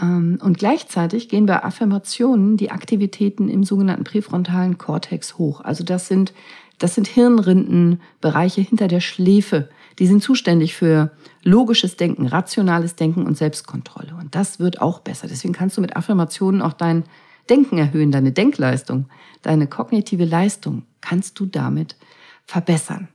Ähm, 0.00 0.38
und 0.42 0.58
gleichzeitig 0.58 1.28
gehen 1.28 1.46
bei 1.46 1.62
Affirmationen 1.62 2.56
die 2.56 2.70
Aktivitäten 2.70 3.48
im 3.48 3.64
sogenannten 3.64 4.04
präfrontalen 4.04 4.78
Kortex 4.78 5.38
hoch. 5.38 5.60
Also 5.62 5.82
das 5.82 6.08
sind 6.08 6.32
das 6.78 6.94
sind 6.94 7.06
Hirnrindenbereiche 7.08 8.60
hinter 8.60 8.88
der 8.88 9.00
Schläfe. 9.00 9.68
Die 9.98 10.06
sind 10.06 10.22
zuständig 10.22 10.74
für 10.74 11.10
logisches 11.42 11.96
Denken, 11.96 12.26
rationales 12.26 12.94
Denken 12.94 13.26
und 13.26 13.36
Selbstkontrolle. 13.36 14.14
Und 14.18 14.34
das 14.34 14.60
wird 14.60 14.80
auch 14.80 15.00
besser. 15.00 15.26
Deswegen 15.28 15.54
kannst 15.54 15.76
du 15.76 15.80
mit 15.80 15.96
Affirmationen 15.96 16.62
auch 16.62 16.72
dein 16.72 17.04
Denken 17.50 17.78
erhöhen, 17.78 18.12
deine 18.12 18.32
Denkleistung, 18.32 19.06
deine 19.42 19.66
kognitive 19.66 20.24
Leistung 20.24 20.84
kannst 21.00 21.38
du 21.40 21.46
damit 21.46 21.96
verbessern. 22.44 23.08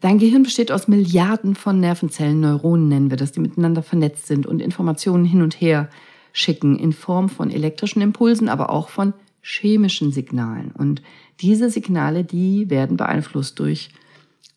Dein 0.00 0.18
Gehirn 0.18 0.44
besteht 0.44 0.70
aus 0.70 0.88
Milliarden 0.88 1.54
von 1.54 1.80
Nervenzellen, 1.80 2.40
Neuronen 2.40 2.88
nennen 2.88 3.10
wir 3.10 3.16
das, 3.16 3.32
die 3.32 3.40
miteinander 3.40 3.82
vernetzt 3.82 4.26
sind 4.26 4.46
und 4.46 4.62
Informationen 4.62 5.24
hin 5.24 5.42
und 5.42 5.60
her 5.60 5.88
schicken 6.32 6.78
in 6.78 6.92
Form 6.92 7.28
von 7.28 7.50
elektrischen 7.50 8.00
Impulsen, 8.00 8.48
aber 8.48 8.70
auch 8.70 8.88
von 8.88 9.12
chemischen 9.42 10.12
Signalen. 10.12 10.70
Und 10.72 11.02
diese 11.40 11.70
Signale, 11.70 12.24
die 12.24 12.70
werden 12.70 12.96
beeinflusst 12.96 13.58
durch 13.58 13.90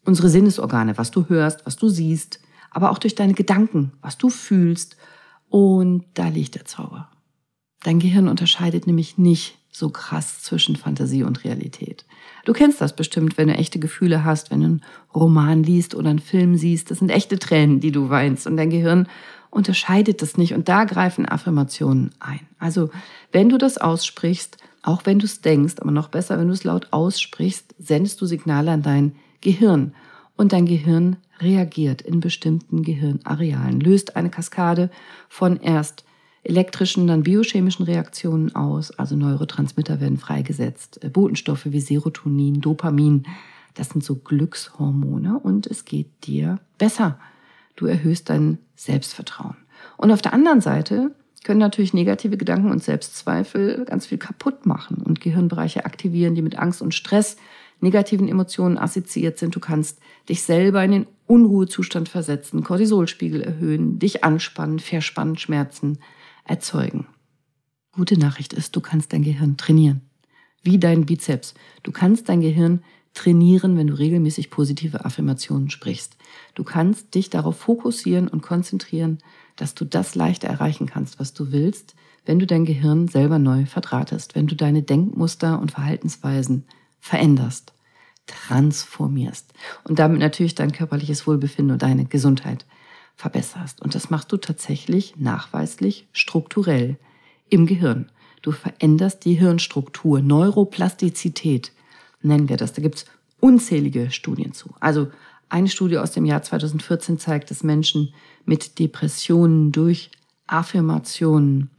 unsere 0.04 0.30
Sinnesorgane, 0.30 0.98
was 0.98 1.12
du 1.12 1.30
hörst, 1.30 1.66
was 1.66 1.76
du 1.76 1.90
siehst, 1.90 2.40
aber 2.72 2.92
auch 2.92 2.98
durch 2.98 3.16
deine 3.16 3.34
Gedanken, 3.34 3.94
was 4.02 4.18
du 4.18 4.30
fühlst. 4.30 4.98
Und 5.50 6.06
da 6.14 6.28
liegt 6.28 6.56
der 6.56 6.66
Zauber. 6.66 7.10
Dein 7.84 8.00
Gehirn 8.00 8.28
unterscheidet 8.28 8.88
nämlich 8.88 9.18
nicht 9.18 9.58
so 9.72 9.90
krass 9.90 10.42
zwischen 10.42 10.76
Fantasie 10.76 11.24
und 11.24 11.44
Realität. 11.44 12.06
Du 12.46 12.54
kennst 12.54 12.82
das 12.82 12.96
bestimmt, 12.96 13.38
wenn 13.38 13.48
du 13.48 13.56
echte 13.56 13.80
Gefühle 13.80 14.24
hast, 14.24 14.52
wenn 14.52 14.60
du 14.60 14.66
einen 14.66 14.82
Roman 15.16 15.64
liest 15.64 15.96
oder 15.96 16.10
einen 16.10 16.20
Film 16.20 16.58
siehst. 16.58 16.92
Das 16.92 17.00
sind 17.00 17.10
echte 17.10 17.40
Tränen, 17.40 17.80
die 17.80 17.92
du 17.92 18.10
weinst. 18.10 18.48
Und 18.48 18.58
dein 18.58 18.70
Gehirn 18.70 19.08
unterscheidet 19.50 20.22
das 20.22 20.38
nicht. 20.38 20.54
Und 20.54 20.68
da 20.70 20.84
greifen 20.84 21.28
Affirmationen 21.28 22.12
ein. 22.20 22.42
Also, 22.60 22.90
wenn 23.32 23.50
du 23.50 23.58
das 23.58 23.78
aussprichst, 23.78 24.58
auch 24.84 25.06
wenn 25.06 25.20
du 25.20 25.26
es 25.26 25.42
denkst, 25.42 25.76
aber 25.80 25.92
noch 25.92 26.08
besser, 26.08 26.40
wenn 26.40 26.48
du 26.48 26.54
es 26.54 26.64
laut 26.64 26.88
aussprichst, 26.92 27.76
sendest 27.78 28.20
du 28.22 28.26
Signale 28.26 28.72
an 28.72 28.82
dein 28.82 29.16
Gehirn. 29.42 29.94
Und 30.38 30.54
dein 30.54 30.66
Gehirn 30.66 31.18
reagiert 31.40 32.02
in 32.02 32.20
bestimmten 32.20 32.84
Gehirnarealen, 32.84 33.80
löst 33.80 34.16
eine 34.16 34.30
Kaskade 34.30 34.90
von 35.30 35.58
erst 35.58 36.04
elektrischen, 36.44 37.08
dann 37.08 37.24
biochemischen 37.24 37.86
Reaktionen 37.86 38.56
aus. 38.56 38.92
Also 38.92 39.16
Neurotransmitter 39.16 40.00
werden 40.00 40.18
freigesetzt, 40.18 41.04
äh, 41.04 41.10
Botenstoffe 41.10 41.66
wie 41.66 41.80
Serotonin, 41.80 42.62
Dopamin. 42.62 43.24
Das 43.76 43.90
sind 43.90 44.04
so 44.04 44.16
Glückshormone 44.16 45.40
und 45.40 45.68
es 45.68 45.86
geht 45.86 46.26
dir 46.26 46.60
besser. 46.78 47.20
Du 47.76 47.86
erhöhst 47.86 48.30
dein 48.30 48.58
Selbstvertrauen. 48.76 49.58
Und 49.98 50.12
auf 50.12 50.22
der 50.22 50.34
anderen 50.34 50.62
Seite 50.62 51.16
können 51.44 51.60
natürlich 51.60 51.94
negative 51.94 52.38
Gedanken 52.38 52.72
und 52.72 52.84
Selbstzweifel 52.84 53.86
ganz 53.86 54.06
viel 54.06 54.18
kaputt 54.18 54.66
machen 54.66 54.98
und 54.98 55.22
Gehirnbereiche 55.22 55.86
aktivieren, 55.86 56.36
die 56.36 56.42
mit 56.42 56.58
Angst 56.58 56.82
und 56.82 56.94
Stress, 56.94 57.38
negativen 57.80 58.28
Emotionen 58.28 58.78
assoziiert 58.78 59.40
sind. 59.40 59.56
Du 59.56 59.60
kannst 59.60 60.00
dich 60.30 60.44
selber 60.44 60.84
in 60.84 60.92
den 60.92 61.08
Unruhezustand 61.26 62.10
versetzen, 62.10 62.64
Cortisolspiegel 62.64 63.42
erhöhen, 63.42 63.98
dich 63.98 64.24
anspannen, 64.24 64.80
verspannen, 64.80 65.38
Schmerzen 65.38 65.98
erzeugen. 66.46 67.08
Gute 67.94 68.20
Nachricht 68.20 68.54
ist, 68.54 68.76
du 68.76 68.82
kannst 68.82 69.12
dein 69.12 69.24
Gehirn 69.24 69.58
trainieren. 69.58 70.02
Wie 70.64 70.78
dein 70.78 71.06
Bizeps. 71.06 71.56
Du 71.82 71.92
kannst 71.92 72.30
dein 72.30 72.42
Gehirn 72.42 72.84
trainieren, 73.14 73.78
wenn 73.78 73.88
du 73.88 73.94
regelmäßig 73.94 74.50
positive 74.50 75.06
Affirmationen 75.06 75.70
sprichst. 75.70 76.18
Du 76.56 76.64
kannst 76.64 77.14
dich 77.14 77.30
darauf 77.30 77.58
fokussieren 77.58 78.28
und 78.28 78.42
konzentrieren, 78.42 79.20
dass 79.56 79.76
du 79.76 79.86
das 79.86 80.16
leichter 80.16 80.48
erreichen 80.48 80.88
kannst, 80.88 81.20
was 81.20 81.34
du 81.34 81.52
willst, 81.52 81.96
wenn 82.26 82.40
du 82.40 82.46
dein 82.46 82.66
Gehirn 82.66 83.08
selber 83.08 83.40
neu 83.40 83.66
verdrahtest, 83.66 84.36
wenn 84.36 84.48
du 84.48 84.56
deine 84.56 84.84
Denkmuster 84.84 85.60
und 85.60 85.72
Verhaltensweisen 85.72 86.66
veränderst, 87.00 87.74
transformierst 88.28 89.54
und 89.84 90.00
damit 90.00 90.20
natürlich 90.20 90.56
dein 90.56 90.72
körperliches 90.72 91.28
Wohlbefinden 91.28 91.74
und 91.74 91.82
deine 91.82 92.06
Gesundheit 92.06 92.66
verbesserst. 93.16 93.82
Und 93.82 93.96
das 93.96 94.10
machst 94.10 94.32
du 94.32 94.38
tatsächlich 94.38 95.16
nachweislich 95.18 96.08
strukturell 96.14 96.98
im 97.50 97.66
Gehirn. 97.66 98.10
Du 98.42 98.52
veränderst 98.52 99.26
die 99.26 99.34
Hirnstruktur, 99.34 100.22
Neuroplastizität 100.22 101.74
nennen 102.22 102.50
wir 102.50 102.58
das. 102.58 102.74
Da 102.74 102.82
gibt's 102.82 103.06
unzählige 103.40 104.12
Studien 104.12 104.54
zu. 104.54 104.70
Also 104.80 105.08
eine 105.50 105.68
Studie 105.68 105.98
aus 105.98 106.12
dem 106.12 106.26
Jahr 106.26 106.42
2014 106.44 107.20
zeigt, 107.20 107.52
dass 107.52 107.64
Menschen 107.64 108.14
mit 108.46 108.80
Depressionen 108.80 109.72
durch 109.72 110.12
Affirmationen 110.48 111.70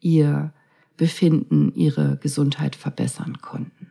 ihr 0.00 0.52
Befinden, 0.96 1.72
ihre 1.74 2.18
Gesundheit 2.18 2.76
verbessern 2.76 3.38
konnten. 3.40 3.90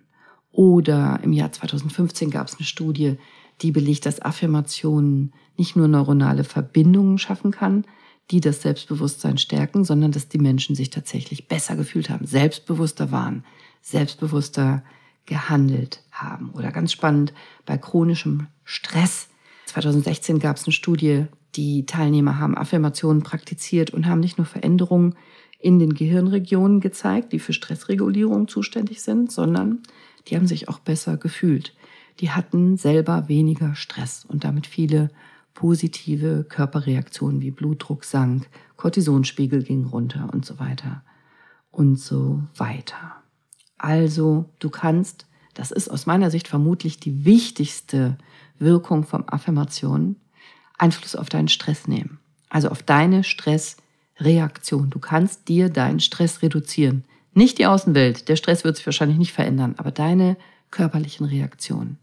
Oder 0.52 1.20
im 1.24 1.34
Jahr 1.34 1.52
2015 1.52 2.32
gab 2.32 2.48
es 2.48 2.56
eine 2.56 2.66
Studie, 2.66 3.18
die 3.62 3.72
belegt, 3.72 4.06
dass 4.06 4.22
Affirmationen 4.22 5.34
nicht 5.58 5.76
nur 5.76 5.88
neuronale 5.88 6.44
Verbindungen 6.44 7.18
schaffen 7.18 7.52
kann, 7.52 7.86
die 8.32 8.42
das 8.42 8.62
Selbstbewusstsein 8.62 9.38
stärken, 9.38 9.84
sondern 9.84 10.12
dass 10.12 10.30
die 10.30 10.38
Menschen 10.38 10.76
sich 10.76 10.90
tatsächlich 10.90 11.48
besser 11.48 11.76
gefühlt 11.76 12.10
haben, 12.10 12.26
selbstbewusster 12.26 13.12
waren, 13.12 13.44
selbstbewusster 13.82 14.84
gehandelt 15.30 16.04
haben. 16.12 16.50
Oder 16.50 16.72
ganz 16.72 16.92
spannend, 16.92 17.34
bei 17.66 17.78
chronischem 17.78 18.48
Stress. 18.66 19.30
2016 19.68 20.40
gab 20.40 20.58
es 20.58 20.66
eine 20.66 20.74
Studie, 20.74 21.28
die 21.56 21.86
Teilnehmer 21.86 22.40
haben 22.40 22.58
Affirmationen 22.58 23.24
praktiziert 23.24 23.92
und 23.92 24.08
haben 24.08 24.20
nicht 24.20 24.38
nur 24.38 24.48
Veränderungen 24.48 25.16
in 25.60 25.78
den 25.80 25.94
Gehirnregionen 25.94 26.80
gezeigt, 26.80 27.32
die 27.32 27.40
für 27.40 27.54
Stressregulierung 27.54 28.48
zuständig 28.48 29.02
sind, 29.02 29.32
sondern 29.32 29.84
die 30.28 30.36
haben 30.36 30.48
sich 30.48 30.68
auch 30.68 30.80
besser 30.80 31.18
gefühlt. 31.18 31.76
Die 32.20 32.32
hatten 32.32 32.76
selber 32.78 33.30
weniger 33.30 33.76
Stress 33.76 34.26
und 34.26 34.44
damit 34.44 34.68
viele 34.68 35.10
positive 35.54 36.46
Körperreaktionen 36.48 37.42
wie 37.42 37.52
Blutdruck 37.52 38.04
sank, 38.04 38.48
Cortisonspiegel 38.78 39.64
ging 39.64 39.86
runter 39.86 40.30
und 40.34 40.46
so 40.46 40.58
weiter 40.60 41.04
und 41.72 42.00
so 42.00 42.42
weiter. 42.56 43.22
Also 43.80 44.46
du 44.60 44.70
kannst, 44.70 45.26
das 45.56 45.72
ist 45.72 45.90
aus 45.90 46.06
meiner 46.06 46.30
Sicht 46.30 46.48
vermutlich 46.48 47.00
die 47.00 47.26
wichtigste 47.26 48.18
Wirkung 48.60 49.06
von 49.06 49.28
Affirmationen, 49.28 50.18
Einfluss 50.78 51.16
auf 51.16 51.30
deinen 51.30 51.48
Stress 51.48 51.88
nehmen. 51.88 52.20
Also 52.50 52.70
auf 52.70 52.84
deine 52.84 53.24
Stressreaktion. 53.24 54.90
Du 54.90 55.00
kannst 55.00 55.48
dir 55.48 55.70
deinen 55.70 56.00
Stress 56.00 56.42
reduzieren. 56.42 57.06
Nicht 57.34 57.58
die 57.58 57.66
Außenwelt, 57.66 58.28
der 58.28 58.36
Stress 58.36 58.64
wird 58.64 58.76
sich 58.76 58.86
wahrscheinlich 58.86 59.18
nicht 59.18 59.34
verändern, 59.34 59.76
aber 59.78 59.92
deine 59.92 60.38
körperlichen 60.72 61.26
Reaktionen, 61.26 61.98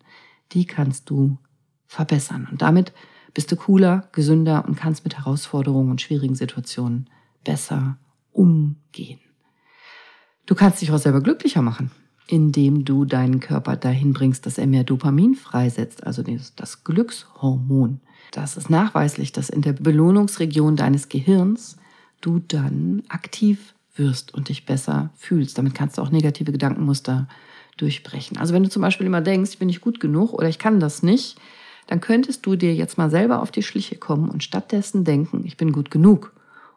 die 0.52 0.64
kannst 0.64 1.10
du 1.10 1.38
verbessern. 1.86 2.48
Und 2.50 2.62
damit 2.62 2.92
bist 3.34 3.52
du 3.52 3.56
cooler, 3.56 4.08
gesünder 4.12 4.64
und 4.66 4.76
kannst 4.76 5.04
mit 5.04 5.18
Herausforderungen 5.18 5.90
und 5.90 6.00
schwierigen 6.00 6.34
Situationen 6.34 7.10
besser 7.44 7.98
umgehen. 8.32 9.20
Du 10.46 10.54
kannst 10.54 10.80
dich 10.80 10.92
auch 10.92 10.98
selber 10.98 11.20
glücklicher 11.20 11.60
machen, 11.60 11.90
indem 12.28 12.84
du 12.84 13.04
deinen 13.04 13.40
Körper 13.40 13.76
dahin 13.76 14.12
bringst, 14.12 14.46
dass 14.46 14.58
er 14.58 14.68
mehr 14.68 14.84
Dopamin 14.84 15.34
freisetzt, 15.34 16.06
also 16.06 16.22
das 16.56 16.84
Glückshormon. 16.84 18.00
Das 18.30 18.56
ist 18.56 18.70
nachweislich, 18.70 19.32
dass 19.32 19.50
in 19.50 19.62
der 19.62 19.72
Belohnungsregion 19.72 20.76
deines 20.76 21.08
Gehirns 21.08 21.76
du 22.20 22.38
dann 22.38 23.02
aktiv 23.08 23.74
wirst 23.96 24.34
und 24.34 24.48
dich 24.48 24.66
besser 24.66 25.10
fühlst. 25.16 25.58
Damit 25.58 25.74
kannst 25.74 25.98
du 25.98 26.02
auch 26.02 26.10
negative 26.10 26.52
Gedankenmuster 26.52 27.28
durchbrechen. 27.76 28.36
Also 28.38 28.54
wenn 28.54 28.62
du 28.62 28.70
zum 28.70 28.82
Beispiel 28.82 29.06
immer 29.06 29.20
denkst, 29.20 29.52
ich 29.52 29.58
bin 29.58 29.66
nicht 29.66 29.80
gut 29.80 30.00
genug 30.00 30.32
oder 30.32 30.48
ich 30.48 30.58
kann 30.58 30.80
das 30.80 31.02
nicht, 31.02 31.38
dann 31.86 32.00
könntest 32.00 32.46
du 32.46 32.56
dir 32.56 32.74
jetzt 32.74 32.98
mal 32.98 33.10
selber 33.10 33.42
auf 33.42 33.50
die 33.50 33.62
Schliche 33.62 33.96
kommen 33.96 34.28
und 34.28 34.42
stattdessen 34.42 35.04
denken, 35.04 35.42
ich 35.44 35.56
bin 35.56 35.72
gut 35.72 35.90
genug 35.90 36.32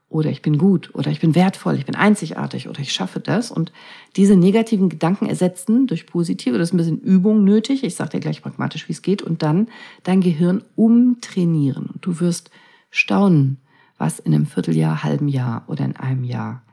oder 0.10 0.32
ich 0.32 0.42
bin 0.42 0.58
gut 0.58 0.94
oder 0.96 1.12
ich 1.12 1.20
bin 1.20 1.36
wertvoll, 1.36 1.76
ich 1.76 1.86
bin 1.86 1.96
einzigartig 1.96 2.68
oder 2.68 2.80
ich 2.80 2.92
schaffe 2.92 3.20
das. 3.20 3.52
Und 3.52 3.72
diese 4.16 4.36
negativen 4.36 4.90
Gedanken 4.90 5.28
ersetzen 5.28 5.86
durch 5.86 6.08
positive, 6.08 6.58
das 6.58 6.70
ist 6.70 6.74
ein 6.74 6.78
bisschen 6.78 7.00
Übung 7.00 7.44
nötig, 7.44 7.84
ich 7.84 7.96
sage 7.96 8.12
dir 8.12 8.20
gleich 8.20 8.42
pragmatisch, 8.42 8.88
wie 8.88 8.94
es 8.94 9.04
geht. 9.04 9.22
Und 9.22 9.44
dann 9.44 9.68
dein 10.04 10.22
Gehirn 10.22 10.64
umtrainieren. 10.76 11.86
Und 11.86 12.06
du 12.06 12.20
wirst 12.20 12.50
staunen, 12.90 13.58
was 14.00 14.18
in 14.18 14.34
einem 14.34 14.48
Vierteljahr, 14.48 15.04
halben 15.04 15.28
Jahr 15.28 15.64
oder 15.68 15.86
in 15.86 15.96
einem 15.96 16.24
Jahr 16.24 16.64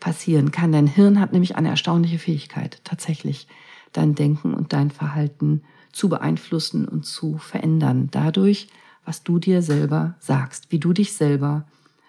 passieren 0.00 0.50
kann. 0.50 0.72
Dein 0.72 0.86
Hirn 0.86 1.20
hat 1.20 1.32
nämlich 1.32 1.56
eine 1.56 1.68
erstaunliche 1.68 2.18
Fähigkeit, 2.18 2.80
tatsächlich 2.84 3.48
dein 3.92 4.14
Denken 4.14 4.54
und 4.54 4.72
dein 4.72 4.90
Verhalten 4.90 5.62
zu 5.92 6.08
beeinflussen 6.08 6.86
und 6.86 7.04
zu 7.04 7.38
verändern, 7.38 8.08
dadurch, 8.10 8.68
was 9.04 9.24
du 9.24 9.38
dir 9.38 9.62
selber 9.62 10.14
sagst, 10.20 10.70
wie 10.70 10.78
du 10.78 10.92
dich 10.92 11.14
selber 11.14 11.66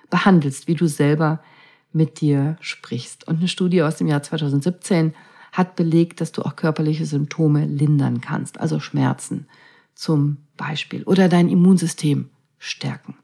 behandelst, 0.10 0.67
wie 0.67 0.76
du 0.76 0.88
selber 0.88 1.41
mit 1.91 2.22
dir 2.22 2.58
sprichst. 2.62 3.28
Und 3.28 3.38
eine 3.38 3.48
Studie 3.48 3.82
aus 3.84 3.98
dem 3.98 4.08
Jahr 4.08 4.22
2017 4.22 5.13
hat 5.52 5.76
belegt, 5.76 6.22
dass 6.22 6.32
du 6.32 6.43
auch 6.43 6.56
körperliche 6.56 7.06
Symptome 7.06 7.65
lindern 7.65 8.22
kannst, 8.22 8.60
also 8.60 8.80
Schmerzen 8.80 9.48
zum 9.95 10.38
Beispiel 10.56 11.04
oder 11.04 11.28
dein 11.28 11.50
Immunsystem 11.50 12.30
stärken. 12.58 13.15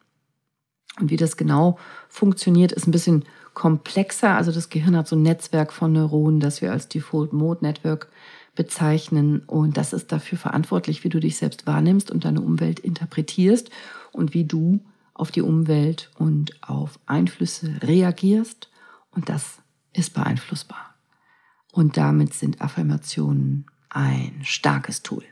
Und 1.00 1.10
wie 1.10 1.18
das 1.18 1.38
genau 1.38 1.78
funktioniert, 2.10 2.72
ist 2.72 2.88
ein 2.88 2.92
bisschen 2.92 3.26
komplexer. 3.54 4.36
Also 4.36 4.52
das 4.52 4.70
Gehirn 4.70 4.96
hat 4.96 5.08
so 5.08 5.16
ein 5.16 5.22
Netzwerk 5.22 5.74
von 5.74 5.92
Neuronen, 5.92 6.40
das 6.40 6.62
wir 6.62 6.72
als 6.72 6.88
Default 6.88 7.34
Mode 7.34 7.66
Network 7.66 8.10
bezeichnen. 8.56 9.44
Und 9.46 9.78
das 9.78 9.94
ist 9.94 10.12
dafür 10.12 10.38
verantwortlich, 10.38 11.04
wie 11.04 11.10
du 11.10 11.20
dich 11.20 11.38
selbst 11.38 11.68
wahrnimmst 11.68 12.12
und 12.12 12.26
deine 12.26 12.42
Umwelt 12.42 12.80
interpretierst 12.80 13.70
und 14.12 14.34
wie 14.34 14.46
du 14.46 14.80
auf 15.16 15.32
die 15.32 15.42
Umwelt 15.42 16.12
und 16.20 16.62
auf 16.62 17.00
Einflüsse 17.08 17.80
reagierst 17.82 18.70
und 19.10 19.30
das 19.30 19.60
ist 19.94 20.14
beeinflussbar. 20.14 20.94
Und 21.72 21.98
damit 21.98 22.34
sind 22.34 22.62
Affirmationen 22.62 23.66
ein 23.90 24.42
starkes 24.44 25.02
Tool. 25.02 25.24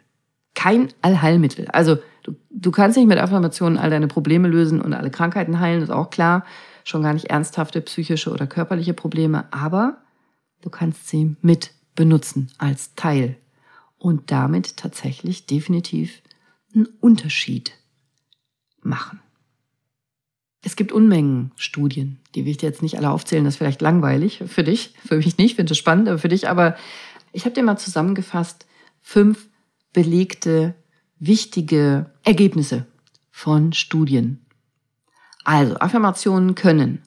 Kein 0.55 0.89
Allheilmittel. 1.01 1.67
Also 1.67 1.97
du, 2.23 2.35
du 2.49 2.71
kannst 2.71 2.97
nicht 2.97 3.07
mit 3.07 3.17
Affirmationen 3.17 3.77
all 3.77 3.89
deine 3.89 4.07
Probleme 4.07 4.47
lösen 4.47 4.81
und 4.81 4.93
alle 4.93 5.11
Krankheiten 5.11 5.59
heilen, 5.59 5.81
ist 5.81 5.91
auch 5.91 6.09
klar. 6.09 6.45
Schon 6.85 7.03
gar 7.03 7.13
nicht 7.13 7.29
ernsthafte 7.29 7.81
psychische 7.81 8.31
oder 8.31 8.47
körperliche 8.47 8.93
Probleme, 8.93 9.45
aber 9.51 9.97
du 10.61 10.69
kannst 10.69 11.07
sie 11.07 11.35
mit 11.41 11.71
benutzen 11.95 12.51
als 12.57 12.95
Teil 12.95 13.37
und 13.97 14.31
damit 14.31 14.77
tatsächlich 14.77 15.45
definitiv 15.45 16.21
einen 16.73 16.87
Unterschied 16.99 17.73
machen. 18.81 19.22
Es 20.65 20.77
gibt 20.77 20.93
Unmengen 20.93 21.51
Studien, 21.57 22.19
die 22.33 22.45
will 22.45 22.51
ich 22.51 22.57
dir 22.57 22.69
jetzt 22.69 22.81
nicht 22.81 22.97
alle 22.97 23.11
aufzählen, 23.11 23.43
das 23.43 23.55
ist 23.55 23.57
vielleicht 23.57 23.81
langweilig 23.81 24.41
für 24.47 24.63
dich, 24.63 24.93
für 25.05 25.17
mich 25.17 25.37
nicht, 25.37 25.57
finde 25.57 25.73
es 25.73 25.77
spannend, 25.77 26.07
aber 26.07 26.17
für 26.17 26.29
dich. 26.29 26.47
Aber 26.47 26.77
ich 27.33 27.43
habe 27.43 27.53
dir 27.53 27.63
mal 27.63 27.77
zusammengefasst 27.77 28.65
fünf 29.01 29.49
belegte, 29.91 30.73
wichtige 31.19 32.07
Ergebnisse 32.23 32.85
von 33.29 33.73
Studien. 33.73 34.45
Also, 35.43 35.75
Affirmationen 35.75 36.55
können 36.55 37.01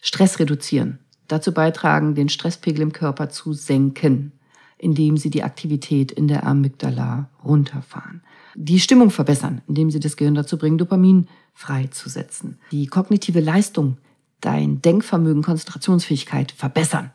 Stress 0.00 0.38
reduzieren, 0.38 1.00
dazu 1.26 1.52
beitragen, 1.52 2.14
den 2.14 2.28
Stresspegel 2.28 2.82
im 2.82 2.92
Körper 2.92 3.28
zu 3.28 3.52
senken, 3.52 4.32
indem 4.78 5.16
sie 5.16 5.30
die 5.30 5.42
Aktivität 5.42 6.12
in 6.12 6.28
der 6.28 6.46
Amygdala 6.46 7.30
runterfahren. 7.44 8.22
Die 8.54 8.80
Stimmung 8.80 9.10
verbessern, 9.10 9.62
indem 9.66 9.90
sie 9.90 10.00
das 10.00 10.16
Gehirn 10.16 10.34
dazu 10.34 10.58
bringen, 10.58 10.78
Dopamin 10.78 11.28
freizusetzen. 11.54 12.58
Die 12.70 12.86
kognitive 12.86 13.40
Leistung, 13.40 13.98
dein 14.40 14.82
Denkvermögen, 14.82 15.42
Konzentrationsfähigkeit 15.42 16.52
verbessern 16.52 17.10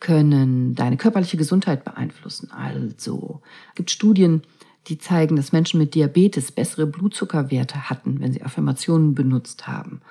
können 0.00 0.74
deine 0.74 0.98
körperliche 0.98 1.38
Gesundheit 1.38 1.84
beeinflussen. 1.84 2.50
Also 2.50 3.40
gibt 3.74 3.90
Studien, 3.90 4.42
die 4.88 4.98
zeigen, 4.98 5.36
dass 5.36 5.52
Menschen 5.52 5.78
mit 5.78 5.94
Diabetes 5.94 6.52
bessere 6.52 6.86
Blutzuckerwerte 6.86 7.88
hatten, 7.88 8.20
wenn 8.20 8.32
sie 8.32 8.42
Affirmationen 8.42 9.14
benutzt 9.14 9.66
haben. 9.66 10.02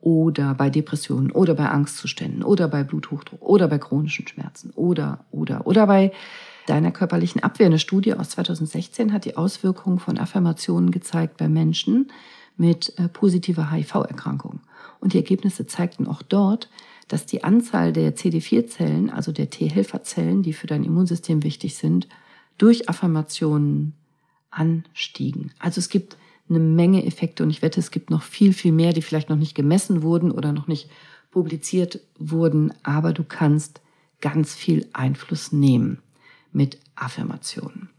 Oder 0.00 0.54
bei 0.54 0.70
Depressionen 0.70 1.30
oder 1.32 1.54
bei 1.54 1.68
Angstzuständen 1.68 2.42
oder 2.42 2.68
bei 2.68 2.84
Bluthochdruck 2.84 3.42
oder 3.42 3.68
bei 3.68 3.78
chronischen 3.78 4.26
Schmerzen 4.26 4.70
oder, 4.76 5.24
oder, 5.30 5.66
oder 5.66 5.86
bei 5.86 6.12
deiner 6.66 6.90
körperlichen 6.90 7.42
Abwehr. 7.42 7.66
Eine 7.66 7.78
Studie 7.78 8.14
aus 8.14 8.30
2016 8.30 9.12
hat 9.12 9.24
die 9.24 9.36
Auswirkungen 9.36 9.98
von 9.98 10.18
Affirmationen 10.18 10.90
gezeigt 10.90 11.36
bei 11.36 11.48
Menschen 11.48 12.10
mit 12.56 12.98
äh, 12.98 13.08
positiver 13.08 13.70
HIV-Erkrankung. 13.70 14.60
Und 15.00 15.14
die 15.14 15.18
Ergebnisse 15.18 15.66
zeigten 15.66 16.06
auch 16.06 16.22
dort, 16.22 16.68
dass 17.08 17.26
die 17.26 17.42
Anzahl 17.42 17.92
der 17.92 18.14
CD4-Zellen, 18.14 19.10
also 19.10 19.32
der 19.32 19.50
T-Helferzellen, 19.50 20.42
die 20.42 20.52
für 20.52 20.66
dein 20.66 20.84
Immunsystem 20.84 21.42
wichtig 21.42 21.74
sind, 21.74 22.06
durch 22.58 22.88
Affirmationen 22.88 23.94
anstiegen. 24.50 25.52
Also 25.58 25.78
es 25.80 25.88
gibt 25.88 26.16
eine 26.48 26.58
Menge 26.58 27.06
Effekte 27.06 27.42
und 27.42 27.50
ich 27.50 27.62
wette, 27.62 27.80
es 27.80 27.90
gibt 27.90 28.10
noch 28.10 28.22
viel, 28.22 28.52
viel 28.52 28.72
mehr, 28.72 28.92
die 28.92 29.02
vielleicht 29.02 29.30
noch 29.30 29.36
nicht 29.36 29.54
gemessen 29.54 30.02
wurden 30.02 30.30
oder 30.30 30.52
noch 30.52 30.66
nicht 30.66 30.90
publiziert 31.30 32.00
wurden, 32.18 32.72
aber 32.82 33.12
du 33.12 33.24
kannst 33.24 33.80
ganz 34.20 34.54
viel 34.54 34.86
Einfluss 34.92 35.52
nehmen 35.52 36.02
mit 36.52 36.78
Affirmationen. 36.94 37.90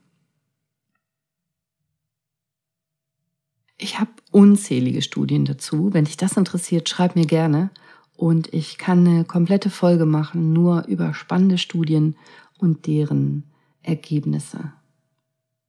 Ich 3.77 3.99
habe 3.99 4.11
unzählige 4.29 5.01
Studien 5.01 5.45
dazu. 5.45 5.93
Wenn 5.93 6.05
dich 6.05 6.17
das 6.17 6.37
interessiert, 6.37 6.87
schreib 6.87 7.15
mir 7.15 7.25
gerne. 7.25 7.71
Und 8.15 8.53
ich 8.53 8.77
kann 8.77 9.07
eine 9.07 9.25
komplette 9.25 9.71
Folge 9.71 10.05
machen, 10.05 10.53
nur 10.53 10.85
über 10.85 11.15
spannende 11.15 11.57
Studien 11.57 12.15
und 12.59 12.85
deren 12.85 13.45
Ergebnisse. 13.81 14.73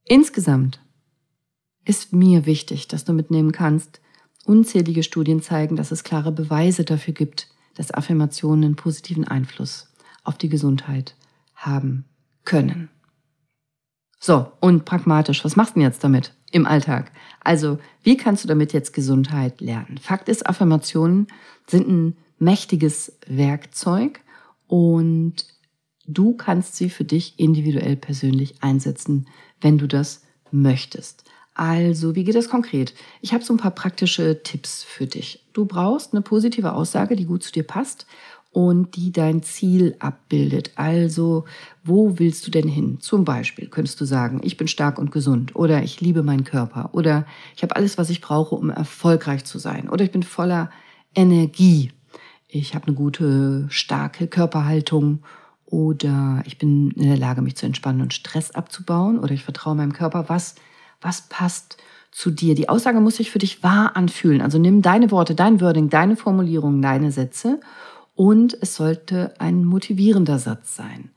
Insgesamt 0.04 0.80
ist 1.86 2.12
mir 2.12 2.44
wichtig, 2.44 2.86
dass 2.88 3.06
du 3.06 3.14
mitnehmen 3.14 3.52
kannst, 3.52 4.02
unzählige 4.44 5.02
Studien 5.02 5.40
zeigen, 5.40 5.76
dass 5.76 5.90
es 5.90 6.04
klare 6.04 6.32
Beweise 6.32 6.84
dafür 6.84 7.14
gibt, 7.14 7.48
dass 7.74 7.94
Affirmationen 7.94 8.64
einen 8.64 8.76
positiven 8.76 9.26
Einfluss 9.26 9.90
auf 10.22 10.36
die 10.36 10.50
Gesundheit 10.50 11.16
haben 11.54 12.04
können. 12.44 12.88
So, 14.24 14.52
und 14.60 14.84
pragmatisch, 14.84 15.44
was 15.44 15.56
machst 15.56 15.74
du 15.74 15.80
denn 15.80 15.88
jetzt 15.88 16.04
damit 16.04 16.32
im 16.52 16.64
Alltag? 16.64 17.10
Also, 17.42 17.78
wie 18.04 18.16
kannst 18.16 18.44
du 18.44 18.48
damit 18.48 18.72
jetzt 18.72 18.92
Gesundheit 18.92 19.60
lernen? 19.60 19.98
Fakt 19.98 20.28
ist, 20.28 20.46
Affirmationen 20.46 21.26
sind 21.66 21.88
ein 21.88 22.16
mächtiges 22.38 23.18
Werkzeug 23.26 24.20
und 24.68 25.44
du 26.06 26.36
kannst 26.36 26.76
sie 26.76 26.88
für 26.88 27.04
dich 27.04 27.40
individuell 27.40 27.96
persönlich 27.96 28.62
einsetzen, 28.62 29.26
wenn 29.60 29.78
du 29.78 29.88
das 29.88 30.22
möchtest. 30.52 31.24
Also, 31.54 32.14
wie 32.14 32.24
geht 32.24 32.36
das 32.36 32.48
konkret? 32.48 32.94
Ich 33.20 33.34
habe 33.34 33.44
so 33.44 33.52
ein 33.52 33.58
paar 33.58 33.72
praktische 33.72 34.42
Tipps 34.42 34.84
für 34.84 35.06
dich. 35.06 35.44
Du 35.52 35.66
brauchst 35.66 36.12
eine 36.12 36.22
positive 36.22 36.72
Aussage, 36.72 37.16
die 37.16 37.26
gut 37.26 37.42
zu 37.42 37.52
dir 37.52 37.64
passt 37.64 38.06
und 38.52 38.96
die 38.96 39.12
dein 39.12 39.42
Ziel 39.42 39.96
abbildet. 39.98 40.72
Also, 40.76 41.44
wo 41.84 42.18
willst 42.18 42.46
du 42.46 42.50
denn 42.50 42.68
hin? 42.68 42.98
Zum 43.00 43.24
Beispiel 43.24 43.68
könntest 43.68 44.00
du 44.00 44.04
sagen, 44.04 44.40
ich 44.44 44.56
bin 44.56 44.68
stark 44.68 44.98
und 44.98 45.10
gesund 45.10 45.56
oder 45.56 45.82
ich 45.82 46.00
liebe 46.00 46.22
meinen 46.22 46.44
Körper 46.44 46.90
oder 46.92 47.26
ich 47.56 47.62
habe 47.62 47.76
alles, 47.76 47.98
was 47.98 48.10
ich 48.10 48.20
brauche, 48.20 48.54
um 48.54 48.70
erfolgreich 48.70 49.44
zu 49.44 49.58
sein 49.58 49.88
oder 49.88 50.04
ich 50.04 50.12
bin 50.12 50.22
voller 50.22 50.70
Energie 51.14 51.90
ich 52.54 52.74
habe 52.74 52.86
eine 52.86 52.96
gute, 52.96 53.66
starke 53.70 54.26
Körperhaltung 54.26 55.20
oder 55.64 56.42
ich 56.44 56.58
bin 56.58 56.90
in 56.90 57.08
der 57.08 57.16
Lage, 57.16 57.40
mich 57.40 57.56
zu 57.56 57.64
entspannen 57.64 58.02
und 58.02 58.12
Stress 58.12 58.50
abzubauen 58.50 59.18
oder 59.18 59.32
ich 59.32 59.42
vertraue 59.42 59.74
meinem 59.74 59.94
Körper. 59.94 60.28
Was, 60.28 60.56
was 61.00 61.22
passt 61.28 61.78
zu 62.10 62.30
dir? 62.30 62.54
Die 62.54 62.68
Aussage 62.68 63.00
muss 63.00 63.16
sich 63.16 63.30
für 63.30 63.38
dich 63.38 63.62
wahr 63.62 63.96
anfühlen. 63.96 64.42
Also 64.42 64.58
nimm 64.58 64.82
deine 64.82 65.10
Worte, 65.10 65.34
dein 65.34 65.62
Wording, 65.62 65.88
deine 65.88 66.14
Formulierungen, 66.14 66.82
deine 66.82 67.10
Sätze 67.10 67.58
und 68.14 68.56
es 68.60 68.76
sollte 68.76 69.34
ein 69.40 69.64
motivierender 69.64 70.38
Satz 70.38 70.76
sein. 70.76 71.10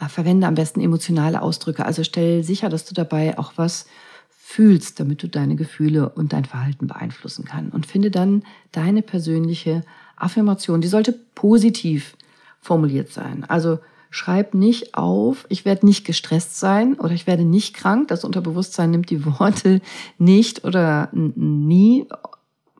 Äh, 0.00 0.08
verwende 0.08 0.46
am 0.46 0.54
besten 0.54 0.80
emotionale 0.80 1.42
Ausdrücke. 1.42 1.86
Also 1.86 2.04
stell 2.04 2.42
sicher, 2.42 2.68
dass 2.68 2.84
du 2.84 2.94
dabei 2.94 3.38
auch 3.38 3.52
was 3.56 3.86
fühlst, 4.28 5.00
damit 5.00 5.22
du 5.22 5.28
deine 5.28 5.56
Gefühle 5.56 6.10
und 6.10 6.32
dein 6.32 6.44
Verhalten 6.44 6.86
beeinflussen 6.86 7.44
kannst. 7.44 7.72
Und 7.72 7.86
finde 7.86 8.10
dann 8.10 8.42
deine 8.70 9.00
persönliche 9.02 9.82
Affirmation, 10.16 10.80
die 10.80 10.88
sollte 10.88 11.14
positiv 11.34 12.16
formuliert 12.60 13.10
sein. 13.12 13.44
Also 13.48 13.78
schreib 14.10 14.52
nicht 14.52 14.94
auf, 14.94 15.46
ich 15.48 15.64
werde 15.64 15.86
nicht 15.86 16.04
gestresst 16.04 16.60
sein 16.60 16.94
oder 16.94 17.12
ich 17.12 17.26
werde 17.26 17.44
nicht 17.44 17.74
krank. 17.74 18.08
Das 18.08 18.24
Unterbewusstsein 18.24 18.90
nimmt 18.90 19.08
die 19.08 19.24
Worte 19.24 19.80
nicht 20.18 20.64
oder 20.64 21.08
nie, 21.12 22.06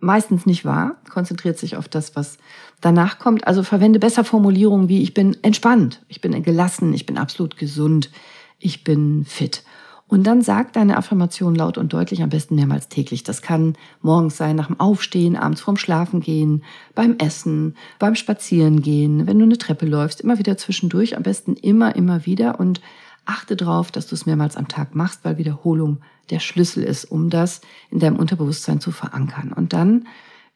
meistens 0.03 0.47
nicht 0.47 0.65
wahr, 0.65 0.97
konzentriert 1.09 1.59
sich 1.59 1.77
auf 1.77 1.89
das, 1.89 2.17
was 2.17 2.39
danach 2.81 3.19
kommt. 3.19 3.47
Also 3.47 3.63
verwende 3.63 3.99
besser 3.99 4.25
Formulierungen 4.25 4.89
wie 4.89 5.03
ich 5.03 5.15
bin 5.15 5.37
entspannt, 5.43 6.03
ich 6.09 6.21
bin 6.21 6.43
gelassen, 6.43 6.93
ich 6.93 7.07
bin 7.07 7.17
absolut 7.17 7.57
gesund, 7.57 8.11
ich 8.59 8.85
bin 8.85 9.25
fit. 9.25 9.65
Und 10.09 10.25
dann 10.25 10.43
sag 10.43 10.75
deine 10.75 10.99
Affirmation 10.99 11.55
laut 11.55 11.79
und 11.79 11.95
deutlich, 11.95 12.23
am 12.23 12.29
besten 12.29 12.57
mehrmals 12.57 12.89
täglich. 12.89 13.23
Das 13.23 13.41
kann 13.41 13.77
morgens 14.03 14.37
sein, 14.37 14.57
nach 14.57 14.67
dem 14.67 14.79
Aufstehen, 14.79 15.37
abends 15.37 15.63
vorm 15.63 15.79
Schlafen 15.79 16.21
gehen, 16.21 16.65
beim 16.95 17.17
Essen, 17.17 17.77
beim 17.99 18.15
Spazierengehen, 18.15 19.27
wenn 19.27 19.39
du 19.39 19.47
eine 19.47 19.57
Treppe 19.57 19.87
läufst, 19.87 20.21
immer 20.21 20.39
wieder 20.39 20.59
zwischendurch, 20.59 21.17
am 21.17 21.23
besten 21.23 21.55
immer, 21.55 21.97
immer 21.97 22.27
wieder 22.27 22.61
und 22.61 22.83
achte 23.25 23.57
darauf, 23.57 23.91
dass 23.91 24.07
du 24.07 24.15
es 24.15 24.27
mehrmals 24.27 24.57
am 24.57 24.69
Tag 24.69 24.95
machst, 24.95 25.21
weil 25.23 25.39
Wiederholung 25.39 26.03
der 26.33 26.41
Schlüssel 26.41 26.83
ist, 26.83 27.05
um 27.05 27.31
das 27.31 27.61
in 27.91 28.01
deinem 28.01 28.17
Unterbewusstsein 28.17 28.81
zu 28.81 28.91
verankern. 28.91 29.53
Und 29.53 29.73
dann 29.73 30.09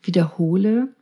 wiederhole 0.03 0.95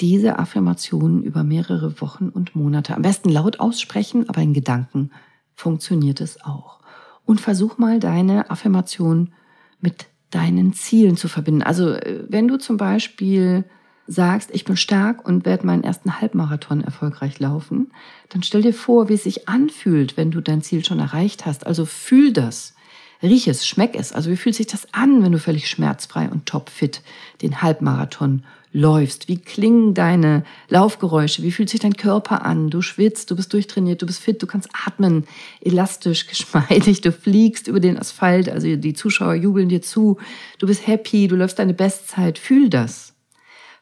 diese 0.00 0.38
Affirmationen 0.38 1.22
über 1.22 1.44
mehrere 1.44 2.00
Wochen 2.00 2.28
und 2.28 2.54
Monate. 2.54 2.94
Am 2.94 3.02
besten 3.02 3.28
laut 3.28 3.60
aussprechen, 3.60 4.28
aber 4.28 4.40
in 4.40 4.54
Gedanken 4.54 5.10
funktioniert 5.54 6.20
es 6.20 6.42
auch 6.42 6.80
und 7.26 7.40
versuch 7.40 7.76
mal 7.76 8.00
deine 8.00 8.50
Affirmation 8.50 9.32
mit 9.80 10.06
deinen 10.30 10.72
Zielen 10.72 11.16
zu 11.16 11.28
verbinden. 11.28 11.62
Also 11.62 11.96
wenn 12.28 12.48
du 12.48 12.56
zum 12.56 12.76
Beispiel 12.76 13.64
sagst, 14.06 14.50
ich 14.52 14.64
bin 14.64 14.76
stark 14.76 15.26
und 15.26 15.44
werde 15.44 15.66
meinen 15.66 15.84
ersten 15.84 16.20
Halbmarathon 16.20 16.82
erfolgreich 16.82 17.38
laufen, 17.38 17.92
dann 18.30 18.42
stell 18.42 18.62
dir 18.62 18.74
vor, 18.74 19.08
wie 19.08 19.14
es 19.14 19.24
sich 19.24 19.48
anfühlt, 19.48 20.16
wenn 20.16 20.30
du 20.30 20.40
dein 20.40 20.62
Ziel 20.62 20.84
schon 20.84 20.98
erreicht 20.98 21.46
hast. 21.46 21.66
Also 21.66 21.84
fühl 21.84 22.32
das. 22.32 22.74
Riech 23.22 23.48
es, 23.48 23.66
schmeck 23.66 23.94
es. 23.94 24.12
Also 24.12 24.30
wie 24.30 24.36
fühlt 24.36 24.54
sich 24.54 24.66
das 24.66 24.92
an, 24.92 25.22
wenn 25.22 25.32
du 25.32 25.38
völlig 25.38 25.68
schmerzfrei 25.68 26.28
und 26.28 26.46
topfit 26.46 27.02
den 27.42 27.60
Halbmarathon 27.60 28.44
läufst? 28.72 29.28
Wie 29.28 29.36
klingen 29.36 29.92
deine 29.92 30.44
Laufgeräusche? 30.68 31.42
Wie 31.42 31.52
fühlt 31.52 31.68
sich 31.68 31.80
dein 31.80 31.96
Körper 31.96 32.46
an? 32.46 32.70
Du 32.70 32.80
schwitzt, 32.80 33.30
du 33.30 33.36
bist 33.36 33.52
durchtrainiert, 33.52 34.00
du 34.00 34.06
bist 34.06 34.20
fit, 34.20 34.42
du 34.42 34.46
kannst 34.46 34.70
atmen, 34.86 35.24
elastisch, 35.60 36.26
geschmeidig, 36.28 37.02
du 37.02 37.12
fliegst 37.12 37.68
über 37.68 37.80
den 37.80 37.98
Asphalt, 37.98 38.48
also 38.48 38.74
die 38.76 38.94
Zuschauer 38.94 39.34
jubeln 39.34 39.68
dir 39.68 39.82
zu, 39.82 40.18
du 40.58 40.66
bist 40.66 40.86
happy, 40.86 41.28
du 41.28 41.36
läufst 41.36 41.58
deine 41.58 41.74
Bestzeit. 41.74 42.38
Fühl 42.38 42.70
das. 42.70 43.14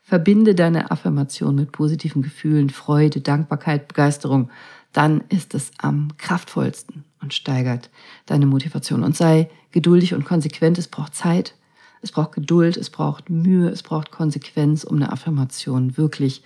Verbinde 0.03 0.55
deine 0.55 0.91
Affirmation 0.91 1.55
mit 1.55 1.71
positiven 1.71 2.23
Gefühlen, 2.23 2.71
Freude, 2.71 3.21
Dankbarkeit, 3.21 3.89
Begeisterung. 3.89 4.51
Dann 4.93 5.23
ist 5.29 5.55
es 5.55 5.71
am 5.79 6.17
kraftvollsten 6.17 7.05
und 7.21 7.35
steigert 7.35 7.91
deine 8.27 8.47
Motivation. 8.47 9.05
Und 9.05 9.17
sei 9.17 9.51
geduldig 9.71 10.15
und 10.15 10.25
konsequent. 10.25 10.79
Es 10.79 10.89
braucht 10.89 11.15
Zeit. 11.15 11.55
Es 12.01 12.13
braucht 12.13 12.33
Geduld, 12.33 12.77
es 12.77 12.91
braucht 12.91 13.29
Mühe, 13.29 13.69
es 13.69 13.83
braucht 13.83 14.13
Konsequenz, 14.13 14.85
um 14.85 14.97
eine 14.97 15.11
Affirmation 15.11 15.97
wirklich 15.97 16.43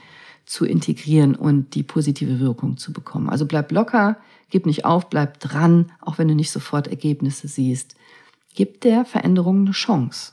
zu 0.47 0.65
integrieren 0.65 1.35
und 1.35 1.75
die 1.75 1.83
positive 1.83 2.41
Wirkung 2.41 2.77
zu 2.77 2.93
bekommen. 2.93 3.29
Also 3.29 3.47
bleib 3.47 3.71
locker, 3.71 4.17
gib 4.51 4.67
nicht 4.67 4.85
auf, 4.85 5.09
bleib 5.09 5.41
dran, 5.41 5.93
auch 6.01 6.19
wenn 6.19 6.29
du 6.29 6.35
nicht 6.35 6.51
sofort 6.51 6.89
Ergebnisse 6.89 7.49
siehst. 7.49 7.97
Gib 8.55 8.81
der 8.81 9.05
Veränderung 9.05 9.61
eine 9.61 9.73
Chance. 9.73 10.33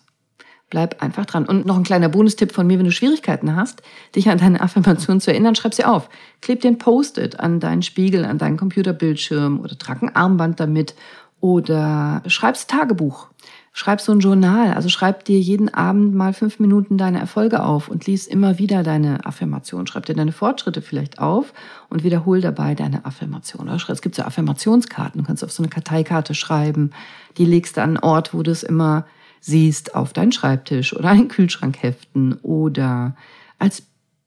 Bleib 0.69 1.01
einfach 1.01 1.25
dran. 1.25 1.45
Und 1.45 1.65
noch 1.65 1.77
ein 1.77 1.83
kleiner 1.83 2.09
Bonustipp 2.09 2.51
von 2.51 2.67
mir, 2.67 2.77
wenn 2.77 2.85
du 2.85 2.91
Schwierigkeiten 2.91 3.55
hast, 3.55 3.81
dich 4.15 4.29
an 4.29 4.37
deine 4.37 4.61
Affirmation 4.61 5.19
zu 5.19 5.31
erinnern, 5.31 5.55
schreib 5.55 5.73
sie 5.73 5.85
auf. 5.85 6.09
Kleb 6.41 6.61
den 6.61 6.77
Post-it 6.77 7.39
an 7.39 7.59
deinen 7.59 7.81
Spiegel, 7.81 8.23
an 8.25 8.37
deinen 8.37 8.57
Computerbildschirm 8.57 9.59
oder 9.59 9.77
trag 9.77 10.03
ein 10.03 10.15
Armband 10.15 10.59
damit 10.59 10.93
oder 11.41 12.21
schreib's 12.27 12.67
Tagebuch. 12.67 13.27
Schreib 13.71 14.01
so 14.01 14.11
ein 14.11 14.19
Journal, 14.19 14.73
also 14.73 14.89
schreib 14.89 15.25
dir 15.25 15.39
jeden 15.39 15.73
Abend 15.73 16.13
mal 16.13 16.33
fünf 16.33 16.59
Minuten 16.59 16.97
deine 16.97 17.19
Erfolge 17.19 17.63
auf 17.63 17.87
und 17.87 18.07
lies 18.07 18.27
immer 18.27 18.57
wieder 18.57 18.83
deine 18.83 19.25
Affirmation. 19.25 19.87
Schreib 19.87 20.05
dir 20.05 20.15
deine 20.15 20.33
Fortschritte 20.33 20.81
vielleicht 20.81 21.19
auf 21.19 21.53
und 21.89 22.03
wiederhol 22.03 22.41
dabei 22.41 22.75
deine 22.75 23.05
Affirmation. 23.05 23.69
Es 23.69 24.01
gibt 24.01 24.15
so 24.15 24.23
Affirmationskarten, 24.23 25.21
du 25.21 25.25
kannst 25.25 25.43
auf 25.43 25.51
so 25.51 25.63
eine 25.63 25.69
Karteikarte 25.69 26.33
schreiben, 26.33 26.91
die 27.37 27.45
legst 27.45 27.77
du 27.77 27.81
an 27.81 27.89
einen 27.89 27.99
Ort, 27.99 28.33
wo 28.33 28.43
du 28.43 28.51
es 28.51 28.63
immer 28.63 29.05
siehst, 29.39 29.95
auf 29.95 30.13
deinen 30.13 30.31
Schreibtisch 30.31 30.95
oder 30.95 31.09
einen 31.09 31.27
Kühlschrank 31.27 31.81
heften 31.81 32.33
oder 32.41 33.15
als 33.57 33.83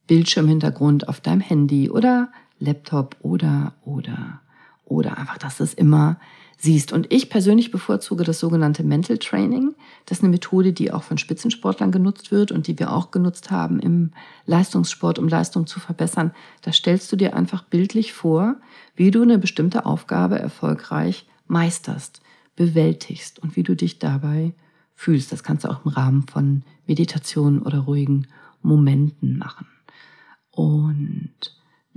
Bildschirmhintergrund 0.07 1.09
auf 1.09 1.21
deinem 1.21 1.41
Handy 1.41 1.91
oder 1.91 2.31
Laptop 2.59 3.17
oder, 3.21 3.75
oder, 3.85 4.41
oder 4.85 5.19
einfach, 5.19 5.39
dass 5.39 5.61
es 5.61 5.75
immer 5.75 6.19
siehst. 6.63 6.93
Und 6.93 7.13
ich 7.13 7.29
persönlich 7.29 7.73
bevorzuge 7.73 8.23
das 8.23 8.39
sogenannte 8.39 8.85
Mental 8.85 9.19
Training. 9.19 9.75
Das 10.07 10.19
ist 10.19 10.25
eine 10.25 10.31
Methode, 10.31 10.73
die 10.73 10.93
auch 10.93 11.03
von 11.03 11.19
Spitzensportlern 11.19 11.91
genutzt 11.91 12.31
wird 12.31 12.53
und 12.53 12.69
die 12.69 12.79
wir 12.79 12.93
auch 12.93 13.11
genutzt 13.11 13.51
haben 13.51 13.81
im 13.81 14.13
Leistungssport, 14.47 15.19
um 15.19 15.29
Leistung 15.29 15.67
zu 15.67 15.81
verbessern. 15.81 16.33
Da 16.63 16.73
stellst 16.73 17.11
du 17.11 17.17
dir 17.17 17.35
einfach 17.35 17.65
bildlich 17.65 18.13
vor, 18.13 18.57
wie 18.95 19.11
du 19.11 19.23
eine 19.23 19.39
bestimmte 19.39 19.87
Aufgabe 19.87 20.39
erfolgreich 20.39 21.27
meisterst, 21.49 22.23
bewältigst 22.55 23.41
und 23.41 23.57
wie 23.57 23.65
du 23.65 23.75
dich 23.75 23.99
dabei 23.99 24.53
fühlst. 25.03 25.33
Das 25.33 25.43
kannst 25.43 25.65
du 25.65 25.69
auch 25.69 25.85
im 25.85 25.91
Rahmen 25.91 26.27
von 26.27 26.63
Meditation 26.87 27.61
oder 27.63 27.81
ruhigen 27.81 28.29
Momenten 28.63 29.37
machen. 29.39 29.67
Und 30.51 31.33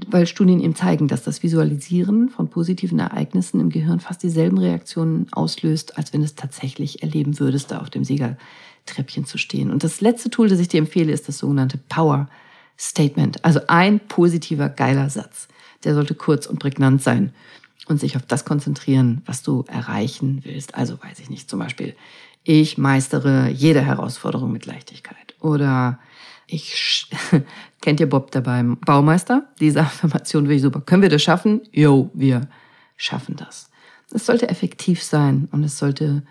weil 0.07 0.27
Studien 0.27 0.59
eben 0.59 0.75
zeigen, 0.75 1.07
dass 1.07 1.23
das 1.23 1.41
Visualisieren 1.43 2.29
von 2.29 2.49
positiven 2.49 2.99
Ereignissen 2.99 3.61
im 3.61 3.69
Gehirn 3.69 3.99
fast 3.99 4.23
dieselben 4.23 4.57
Reaktionen 4.57 5.27
auslöst, 5.31 5.97
als 5.97 6.11
wenn 6.11 6.21
es 6.21 6.35
tatsächlich 6.35 7.01
erleben 7.01 7.39
würdest, 7.39 7.71
da 7.71 7.79
auf 7.79 7.89
dem 7.89 8.03
Siegertreppchen 8.03 9.25
zu 9.25 9.37
stehen. 9.37 9.71
Und 9.71 9.83
das 9.83 10.01
letzte 10.01 10.29
Tool, 10.29 10.49
das 10.49 10.59
ich 10.59 10.67
dir 10.67 10.79
empfehle, 10.79 11.13
ist 11.13 11.27
das 11.27 11.37
sogenannte 11.37 11.77
Power 11.77 12.27
Statement. 12.77 13.45
Also 13.45 13.61
ein 13.67 13.99
positiver, 14.01 14.67
geiler 14.67 15.09
Satz. 15.09 15.47
Der 15.83 15.93
sollte 15.93 16.15
kurz 16.15 16.45
und 16.45 16.59
prägnant 16.59 17.01
sein 17.01 17.31
und 17.87 17.99
sich 17.99 18.17
auf 18.17 18.23
das 18.23 18.43
konzentrieren, 18.43 19.21
was 19.25 19.43
du 19.43 19.63
erreichen 19.67 20.41
willst. 20.43 20.75
Also 20.75 21.01
weiß 21.01 21.19
ich 21.19 21.29
nicht, 21.29 21.49
zum 21.49 21.59
Beispiel, 21.59 21.95
ich 22.45 22.77
meistere 22.77 23.49
jede 23.49 23.81
Herausforderung 23.81 24.51
mit 24.51 24.65
Leichtigkeit. 24.65 25.35
Oder 25.41 25.99
ich 26.47 27.09
kennt 27.81 27.99
ihr 27.99 28.07
Bob 28.07 28.31
da 28.31 28.39
beim 28.39 28.77
Baumeister? 28.77 29.47
Diese 29.59 29.81
Affirmation 29.81 30.47
will 30.47 30.55
ich 30.55 30.61
super. 30.61 30.79
Können 30.79 31.01
wir 31.01 31.09
das 31.09 31.23
schaffen? 31.23 31.61
Jo, 31.71 32.09
wir 32.13 32.47
schaffen 32.95 33.35
das. 33.35 33.69
Es 34.13 34.27
sollte 34.27 34.47
effektiv 34.47 35.03
sein 35.03 35.49
und 35.51 35.63
es 35.63 35.77
sollte 35.79 36.23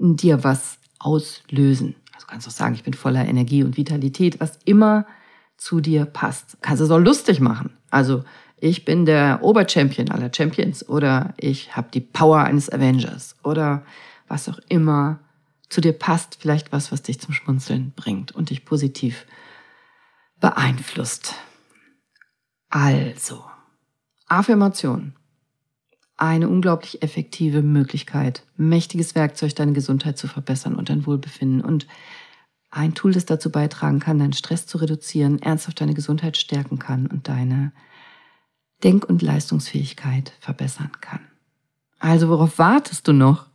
dir 0.00 0.42
was 0.42 0.78
auslösen. 0.98 1.94
Also 2.14 2.26
kannst 2.26 2.46
du 2.46 2.50
auch 2.50 2.54
sagen, 2.54 2.74
ich 2.74 2.82
bin 2.82 2.94
voller 2.94 3.28
Energie 3.28 3.62
und 3.62 3.76
Vitalität, 3.76 4.40
was 4.40 4.58
immer 4.64 5.06
zu 5.58 5.80
dir 5.80 6.06
passt. 6.06 6.56
Kannst 6.62 6.80
du 6.80 6.86
es 6.86 6.90
auch 6.90 6.98
lustig 6.98 7.40
machen. 7.40 7.70
Also 7.90 8.24
ich 8.56 8.86
bin 8.86 9.04
der 9.04 9.40
Oberchampion 9.42 10.10
aller 10.10 10.30
Champions 10.34 10.88
oder 10.88 11.34
ich 11.36 11.76
habe 11.76 11.88
die 11.92 12.00
Power 12.00 12.38
eines 12.38 12.72
Avengers 12.72 13.36
oder 13.44 13.82
was 14.28 14.48
auch 14.48 14.58
immer 14.68 15.20
zu 15.68 15.80
dir 15.80 15.92
passt. 15.92 16.38
Vielleicht 16.40 16.72
was, 16.72 16.92
was 16.92 17.02
dich 17.02 17.20
zum 17.20 17.34
Schmunzeln 17.34 17.92
bringt 17.94 18.32
und 18.32 18.50
dich 18.50 18.64
positiv 18.64 19.26
beeinflusst. 20.40 21.34
Also, 22.68 23.44
Affirmation. 24.26 25.14
Eine 26.16 26.48
unglaublich 26.48 27.02
effektive 27.02 27.62
Möglichkeit, 27.62 28.42
mächtiges 28.56 29.14
Werkzeug, 29.14 29.54
deine 29.54 29.72
Gesundheit 29.72 30.18
zu 30.18 30.26
verbessern 30.26 30.74
und 30.74 30.88
dein 30.88 31.06
Wohlbefinden 31.06 31.60
und 31.60 31.86
ein 32.70 32.94
Tool, 32.94 33.12
das 33.12 33.24
dazu 33.24 33.50
beitragen 33.50 34.00
kann, 34.00 34.18
deinen 34.18 34.32
Stress 34.32 34.66
zu 34.66 34.78
reduzieren, 34.78 35.40
ernsthaft 35.40 35.80
deine 35.80 35.94
Gesundheit 35.94 36.36
stärken 36.36 36.78
kann 36.78 37.06
und 37.06 37.28
deine 37.28 37.72
Denk- 38.82 39.08
und 39.08 39.22
Leistungsfähigkeit 39.22 40.32
verbessern 40.40 40.92
kann. 41.00 41.20
Also 41.98 42.28
worauf 42.28 42.58
wartest 42.58 43.08
du 43.08 43.12
noch? 43.12 43.46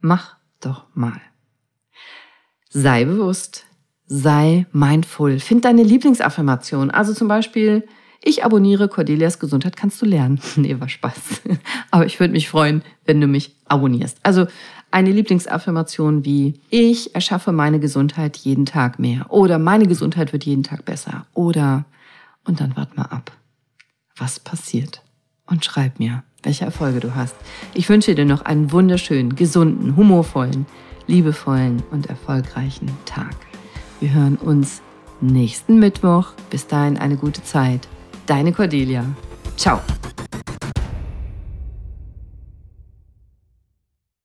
Mach 0.00 0.36
doch 0.60 0.86
mal. 0.94 1.20
Sei 2.70 3.04
bewusst, 3.04 3.64
sei 4.06 4.66
mindful. 4.72 5.38
Find 5.40 5.64
deine 5.64 5.82
Lieblingsaffirmation. 5.82 6.90
Also 6.90 7.14
zum 7.14 7.28
Beispiel, 7.28 7.86
ich 8.22 8.44
abonniere 8.44 8.88
Cordelias 8.88 9.38
Gesundheit 9.38 9.76
kannst 9.76 10.00
du 10.02 10.06
lernen. 10.06 10.40
nee, 10.56 10.78
war 10.78 10.88
Spaß. 10.88 11.42
Aber 11.90 12.06
ich 12.06 12.18
würde 12.20 12.32
mich 12.32 12.48
freuen, 12.48 12.82
wenn 13.04 13.20
du 13.20 13.26
mich 13.26 13.54
abonnierst. 13.66 14.18
Also 14.22 14.46
eine 14.90 15.12
Lieblingsaffirmation 15.12 16.24
wie 16.24 16.60
ich 16.70 17.14
erschaffe 17.14 17.52
meine 17.52 17.78
Gesundheit 17.78 18.36
jeden 18.38 18.64
Tag 18.64 18.98
mehr 18.98 19.26
oder 19.30 19.58
meine 19.58 19.86
Gesundheit 19.86 20.32
wird 20.32 20.44
jeden 20.44 20.62
Tag 20.62 20.84
besser 20.84 21.26
oder 21.34 21.84
und 22.44 22.60
dann 22.60 22.74
wart 22.76 22.96
mal 22.96 23.04
ab, 23.04 23.30
was 24.16 24.40
passiert 24.40 25.02
und 25.44 25.64
schreib 25.64 25.98
mir, 25.98 26.22
welche 26.42 26.64
Erfolge 26.64 27.00
du 27.00 27.14
hast. 27.14 27.36
Ich 27.74 27.88
wünsche 27.90 28.14
dir 28.14 28.24
noch 28.24 28.42
einen 28.42 28.72
wunderschönen, 28.72 29.36
gesunden, 29.36 29.96
humorvollen, 29.96 30.64
liebevollen 31.08 31.82
und 31.90 32.06
erfolgreichen 32.06 32.88
Tag. 33.04 33.34
Wir 34.00 34.12
hören 34.12 34.36
uns 34.36 34.80
nächsten 35.20 35.80
Mittwoch. 35.80 36.32
Bis 36.50 36.66
dahin 36.66 36.96
eine 36.96 37.16
gute 37.16 37.42
Zeit. 37.42 37.88
Deine 38.26 38.52
Cordelia. 38.52 39.04
Ciao. 39.56 39.80